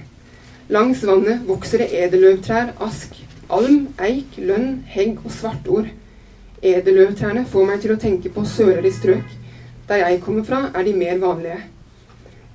Langs 0.72 1.02
vannet 1.04 1.42
vokser 1.48 1.82
det 1.82 1.90
edelløvtrær, 1.98 2.72
ask, 2.86 3.18
alm, 3.52 3.88
eik, 4.02 4.38
lønn, 4.38 4.80
hegg 4.90 5.20
og 5.24 5.34
svartord. 5.34 5.90
Edelløvtrærne 6.62 7.46
får 7.48 7.68
meg 7.68 7.82
til 7.82 7.94
å 7.94 7.98
tenke 8.00 8.32
på 8.32 8.44
sørere 8.48 8.92
strøk. 8.92 9.36
Der 9.88 10.02
jeg 10.04 10.20
kommer 10.24 10.44
fra, 10.46 10.64
er 10.74 10.86
de 10.86 10.96
mer 10.96 11.18
vanlige. 11.22 11.60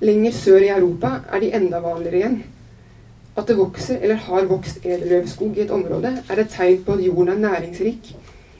Lenger 0.00 0.36
sør 0.36 0.64
i 0.64 0.72
Europa 0.72 1.16
er 1.32 1.42
de 1.42 1.54
enda 1.56 1.80
vanligere 1.84 2.20
igjen. 2.20 2.36
At 3.36 3.48
det 3.48 3.58
vokser 3.58 3.98
eller 4.00 4.22
har 4.28 4.48
vokst 4.48 4.84
edelløvskog 4.84 5.56
i 5.56 5.64
et 5.66 5.72
område, 5.72 6.12
er 6.30 6.40
et 6.40 6.52
tegn 6.52 6.84
på 6.84 6.96
at 6.96 7.04
jorden 7.04 7.34
er 7.34 7.42
næringsrik. 7.48 8.14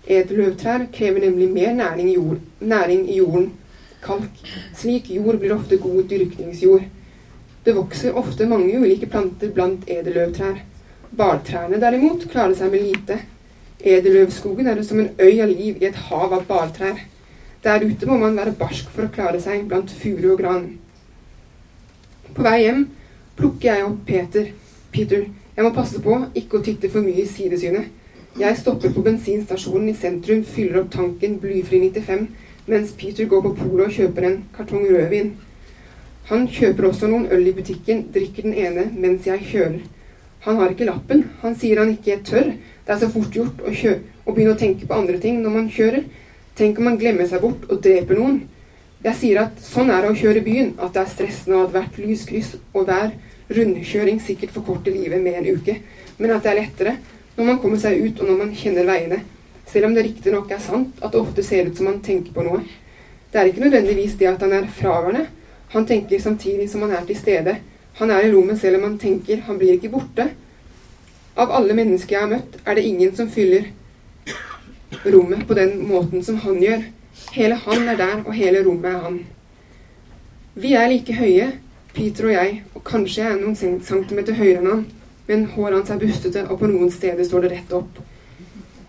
Edelløvtrær 0.07 0.89
krever 0.93 1.25
nemlig 1.27 1.49
mer 1.53 1.73
næring 1.75 2.11
i, 2.11 2.15
jord, 2.15 2.43
næring 2.61 3.09
i 3.11 3.17
jorden 3.17 3.53
kalk. 4.07 4.47
Slik 4.77 5.11
jord 5.11 5.41
blir 5.41 5.55
ofte 5.57 5.79
god 5.83 6.05
dyrkningsjord. 6.11 6.87
Det 7.67 7.75
vokser 7.75 8.17
ofte 8.17 8.47
mange 8.47 8.79
ulike 8.79 9.09
planter 9.11 9.51
blant 9.55 9.89
edelløvtrær. 9.91 10.61
Bartrærne 11.15 11.81
derimot 11.81 12.27
klarer 12.31 12.55
seg 12.59 12.73
med 12.73 12.83
lite. 12.83 13.19
Edelløvskogen 13.81 14.67
er 14.67 14.83
som 14.83 15.01
en 15.01 15.13
øy 15.21 15.41
av 15.43 15.53
liv 15.53 15.79
i 15.81 15.87
et 15.87 16.01
hav 16.09 16.33
av 16.33 16.47
bartrær. 16.49 16.99
Der 17.65 17.85
ute 17.85 18.07
må 18.07 18.17
man 18.19 18.37
være 18.37 18.57
barsk 18.59 18.91
for 18.95 19.07
å 19.07 19.13
klare 19.13 19.41
seg 19.41 19.67
blant 19.69 19.91
furu 19.91 20.33
og 20.33 20.41
gran. 20.41 20.67
På 22.35 22.43
vei 22.47 22.59
hjem 22.65 22.87
plukker 23.37 23.71
jeg 23.71 23.85
opp 23.87 24.03
Peter. 24.07 24.51
Peter, 24.93 25.29
jeg 25.57 25.65
må 25.65 25.73
passe 25.77 26.01
på 26.03 26.19
ikke 26.35 26.59
å 26.59 26.65
titte 26.67 26.91
for 26.91 27.07
mye 27.07 27.23
i 27.23 27.31
sidesynet. 27.31 27.93
Jeg 28.37 28.59
stopper 28.61 28.93
på 28.93 29.05
bensinstasjonen 29.05 29.89
i 29.89 29.97
sentrum, 29.97 30.43
fyller 30.45 30.83
opp 30.83 30.91
tanken 30.93 31.39
blyfri 31.41 31.81
95 31.89 32.27
mens 32.67 32.93
Peter 32.99 33.25
går 33.31 33.43
på 33.43 33.53
polet 33.55 33.87
og 33.87 33.93
kjøper 33.95 34.27
en 34.27 34.41
kartong 34.57 34.89
rødvin. 34.91 35.37
Han 36.31 36.49
kjøper 36.51 36.89
også 36.89 37.07
noen 37.07 37.29
øl 37.31 37.47
i 37.47 37.53
butikken, 37.55 38.09
drikker 38.15 38.43
den 38.49 38.57
ene 38.59 38.89
mens 38.99 39.27
jeg 39.27 39.45
kjører. 39.53 39.85
Han 40.47 40.61
har 40.61 40.73
ikke 40.73 40.87
lappen. 40.89 41.25
Han 41.43 41.57
sier 41.59 41.83
han 41.83 41.93
ikke 41.93 42.21
tør. 42.27 42.53
Det 42.87 42.95
er 42.95 43.01
så 43.03 43.11
fort 43.11 43.35
gjort 43.35 43.63
å, 43.67 43.73
å 43.73 44.35
begynne 44.35 44.55
å 44.55 44.61
tenke 44.61 44.87
på 44.87 44.95
andre 44.95 45.19
ting 45.23 45.41
når 45.43 45.57
man 45.59 45.71
kjører. 45.75 46.07
Tenk 46.57 46.79
om 46.79 46.87
man 46.89 46.99
glemmer 47.01 47.27
seg 47.29 47.43
bort 47.43 47.67
og 47.67 47.83
dreper 47.85 48.17
noen. 48.17 48.45
Jeg 49.05 49.19
sier 49.19 49.43
at 49.43 49.59
sånn 49.63 49.91
er 49.93 50.03
det 50.03 50.13
å 50.15 50.19
kjøre 50.19 50.43
byen, 50.47 50.73
at 50.81 50.95
det 50.95 51.03
er 51.03 51.11
stressende 51.13 51.59
og 51.59 51.67
at 51.67 51.75
hvert 51.75 51.99
lyskryss 52.01 52.55
og 52.73 52.87
hver 52.89 53.13
rundkjøring 53.55 54.23
sikkert 54.25 54.55
forkorter 54.55 54.95
livet 54.95 55.23
med 55.23 55.37
en 55.39 55.59
uke, 55.59 55.77
men 56.19 56.33
at 56.35 56.43
det 56.43 56.51
er 56.51 56.59
lettere 56.63 56.95
når 57.37 57.51
man 57.51 57.61
kommer 57.63 57.79
seg 57.79 58.01
ut 58.01 58.23
og 58.23 58.31
når 58.31 58.41
man 58.41 58.55
kjenner 58.57 58.89
veiene. 58.89 59.21
Selv 59.67 59.91
om 59.91 59.95
det 59.95 60.07
riktignok 60.07 60.51
er 60.51 60.63
sant 60.63 60.99
at 61.03 61.13
det 61.13 61.21
ofte 61.21 61.45
ser 61.45 61.69
ut 61.69 61.77
som 61.77 61.91
han 61.91 62.01
tenker 62.03 62.33
på 62.35 62.47
noe. 62.47 62.63
Det 63.31 63.41
er 63.41 63.51
ikke 63.51 63.67
nødvendigvis 63.67 64.17
det 64.19 64.31
at 64.31 64.43
han 64.43 64.55
er 64.57 64.69
fraværende. 64.79 65.27
Han 65.75 65.87
tenker 65.87 66.23
samtidig 66.23 66.71
som 66.73 66.87
han 66.87 66.95
er 66.97 67.05
til 67.07 67.19
stede. 67.19 67.59
Han 67.99 68.11
er 68.13 68.27
i 68.27 68.33
rommet 68.33 68.61
selv 68.61 68.79
om 68.79 68.91
han 68.91 68.99
tenker. 69.01 69.41
Han 69.47 69.59
blir 69.59 69.77
ikke 69.77 69.93
borte. 69.95 70.29
Av 71.37 71.53
alle 71.53 71.77
mennesker 71.77 72.17
jeg 72.17 72.25
har 72.25 72.33
møtt, 72.33 72.59
er 72.65 72.77
det 72.77 72.85
ingen 72.89 73.15
som 73.17 73.29
fyller 73.33 73.71
rommet 75.05 75.47
på 75.49 75.57
den 75.57 75.79
måten 75.89 76.25
som 76.25 76.39
han 76.45 76.61
gjør. 76.63 76.85
Hele 77.33 77.59
han 77.61 77.89
er 77.89 77.99
der, 78.01 78.21
og 78.25 78.35
hele 78.37 78.63
rommet 78.65 78.91
er 78.93 79.01
han. 79.05 79.19
Vi 80.57 80.73
er 80.73 80.89
like 80.89 81.13
høye, 81.13 81.51
Peter 81.97 82.29
og 82.29 82.33
jeg, 82.33 82.63
og 82.75 82.85
kanskje 82.85 83.23
jeg 83.23 83.33
er 83.33 83.41
noen 83.41 83.81
centimeter 83.85 84.37
høyere 84.37 84.63
enn 84.63 84.71
han, 84.71 84.85
men 85.29 85.47
håret 85.53 85.79
hans 85.79 85.93
er 85.93 86.01
bustete, 86.01 86.45
og 86.49 86.61
på 86.61 86.71
noen 86.71 86.93
steder 86.93 87.25
står 87.29 87.45
det 87.45 87.53
rett 87.53 87.77
opp. 87.77 88.01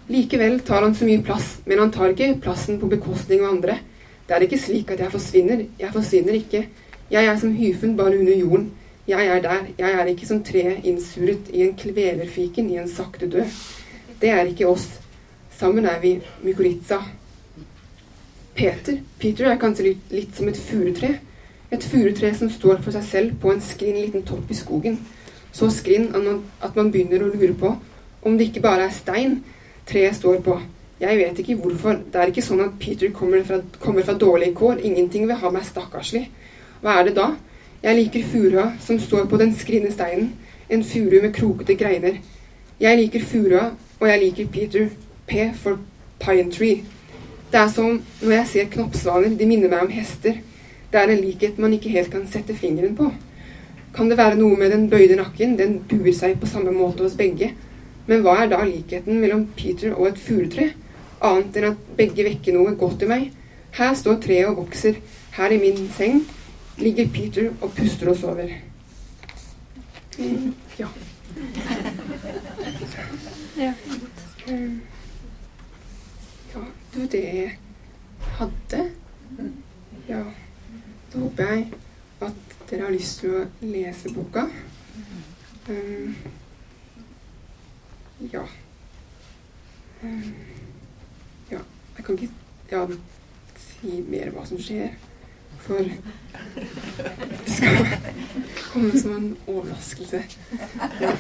Likevel 0.07 0.61
tar 0.67 0.85
han 0.85 0.95
så 0.95 1.07
mye 1.07 1.23
plass, 1.23 1.57
men 1.67 1.81
han 1.83 1.91
tar 1.91 2.13
ikke 2.13 2.37
plassen 2.43 2.79
på 2.79 2.87
bekostning 2.91 3.43
av 3.43 3.57
andre. 3.57 3.79
Det 4.27 4.35
er 4.35 4.45
ikke 4.45 4.59
slik 4.59 4.91
at 4.91 5.03
jeg 5.03 5.11
forsvinner. 5.11 5.65
Jeg 5.79 5.91
forsvinner 5.95 6.35
ikke. 6.35 6.67
Jeg 7.11 7.27
er 7.27 7.39
som 7.39 7.55
hyfen 7.55 7.95
bare 7.99 8.19
under 8.19 8.35
jorden. 8.35 8.69
Jeg 9.07 9.27
er 9.27 9.41
der. 9.41 9.67
Jeg 9.77 9.91
er 9.91 10.09
ikke 10.11 10.27
som 10.27 10.43
tre 10.43 10.81
innsuret 10.83 11.47
i 11.53 11.61
en 11.63 11.75
kvelerfiken 11.79 12.69
i 12.69 12.79
en 12.81 12.89
sakte 12.91 13.29
død. 13.31 13.53
Det 14.21 14.29
er 14.29 14.49
ikke 14.49 14.67
oss. 14.67 14.87
Sammen 15.57 15.85
er 15.85 15.99
vi 16.01 16.17
mykorrhiza. 16.43 16.99
Peter 18.57 18.97
Peter 19.19 19.47
er 19.47 19.59
kanskje 19.61 19.85
litt, 19.91 20.11
litt 20.11 20.35
som 20.35 20.49
et 20.49 20.59
furutre. 20.59 21.13
Et 21.71 21.83
furutre 21.83 22.33
som 22.35 22.49
står 22.51 22.81
for 22.83 22.95
seg 22.95 23.05
selv 23.07 23.37
på 23.41 23.53
en 23.53 23.63
skrinn 23.63 24.01
liten 24.01 24.25
topp 24.27 24.51
i 24.51 24.57
skogen. 24.57 24.99
Så 25.55 25.69
skrinn 25.71 26.11
at 26.11 26.75
man 26.75 26.91
begynner 26.91 27.23
å 27.23 27.31
lure 27.31 27.53
på 27.57 27.75
om 28.27 28.35
det 28.37 28.49
ikke 28.49 28.65
bare 28.65 28.89
er 28.89 28.95
stein 28.95 29.39
treet 29.87 30.17
står 30.17 30.41
på. 30.43 30.59
Jeg 30.99 31.17
vet 31.19 31.39
ikke 31.39 31.55
hvorfor. 31.61 32.01
Det 32.11 32.19
er 32.19 32.31
ikke 32.31 32.43
sånn 32.43 32.65
at 32.65 32.77
Peter 32.81 33.11
kommer 33.15 33.43
fra, 33.47 33.61
kommer 33.79 34.03
fra 34.03 34.17
dårlige 34.17 34.57
kår. 34.57 34.81
Ingenting 34.83 35.27
vil 35.29 35.39
ha 35.39 35.51
meg 35.53 35.67
stakkarslig. 35.67 36.25
Hva 36.81 36.99
er 36.99 37.07
det 37.07 37.15
da? 37.17 37.31
Jeg 37.83 37.95
liker 37.95 38.23
furua 38.25 38.71
som 38.81 38.99
står 38.99 39.27
på 39.29 39.37
den 39.37 39.53
skrinne 39.55 39.91
steinen. 39.93 40.31
En 40.69 40.83
furu 40.83 41.21
med 41.21 41.33
krokete 41.33 41.75
greiner. 41.77 42.17
Jeg 42.81 42.97
liker 42.97 43.25
furua, 43.25 43.71
og 43.99 44.07
jeg 44.09 44.19
liker 44.23 44.47
Peter. 44.51 44.89
P 45.27 45.51
for 45.55 45.79
Pine 46.19 46.51
Tree. 46.51 46.83
Det 47.51 47.59
er 47.59 47.67
som 47.67 48.01
når 48.21 48.31
jeg 48.31 48.47
ser 48.47 48.69
knoppsvaner. 48.71 49.37
De 49.37 49.45
minner 49.45 49.69
meg 49.69 49.85
om 49.85 49.91
hester. 49.91 50.39
Det 50.91 50.99
er 50.99 51.11
en 51.11 51.21
likhet 51.21 51.59
man 51.59 51.73
ikke 51.75 51.91
helt 51.93 52.11
kan 52.11 52.25
sette 52.31 52.55
fingeren 52.55 52.95
på. 52.95 53.11
Kan 53.95 54.09
det 54.09 54.17
være 54.17 54.39
noe 54.39 54.57
med 54.57 54.71
den 54.71 54.89
bøyde 54.89 55.19
nakken? 55.19 55.57
Den 55.59 55.79
buer 55.89 56.13
seg 56.15 56.37
på 56.39 56.49
samme 56.49 56.71
måte 56.71 57.03
hos 57.03 57.17
begge. 57.19 57.51
Men 58.07 58.23
hva 58.23 58.37
er 58.41 58.49
da 58.53 58.63
likheten 58.63 59.19
mellom 59.21 59.49
Peter 59.57 59.93
og 59.93 60.07
et 60.13 60.21
furutre? 60.21 60.71
Annet 61.21 61.59
enn 61.59 61.69
at 61.73 61.85
begge 61.97 62.25
vekker 62.25 62.55
noe 62.55 62.73
godt 62.79 63.03
i 63.03 63.11
meg. 63.11 63.29
Her 63.77 63.93
står 63.99 64.21
treet 64.23 64.49
og 64.49 64.63
vokser. 64.63 64.97
Her 65.37 65.53
i 65.53 65.61
min 65.61 65.89
seng 65.97 66.23
ligger 66.77 67.07
Peter 67.13 67.49
og 67.61 67.71
puster 67.75 68.09
og 68.09 68.17
sover. 68.17 68.49
Ja. 70.79 70.87
Ja. 73.57 73.73
Ja, 76.53 76.61
du, 76.93 76.99
det 77.01 77.23
jeg 77.23 77.57
hadde 78.37 78.91
Ja. 80.07 80.23
Da 81.13 81.19
håper 81.19 81.43
jeg 81.43 81.73
at 82.21 82.55
dere 82.69 82.81
har 82.81 82.91
lyst 82.91 83.19
til 83.21 83.35
å 83.37 83.43
lese 83.61 84.11
boka. 84.13 84.47
Um, 85.69 86.15
ja. 88.33 88.43
Um, 90.03 90.33
ja. 91.51 91.59
Jeg 91.97 92.05
kan 92.05 92.17
ikke 92.17 92.31
ja, 92.71 92.85
si 93.59 94.01
mer 94.07 94.31
hva 94.35 94.45
som 94.47 94.61
skjer. 94.61 94.95
For 95.67 95.75
det 95.75 95.91
skal 97.45 97.87
komme 98.71 98.99
som 98.99 99.15
en 99.15 99.37
overraskelse. 99.47 100.23
Ja. 101.01 101.11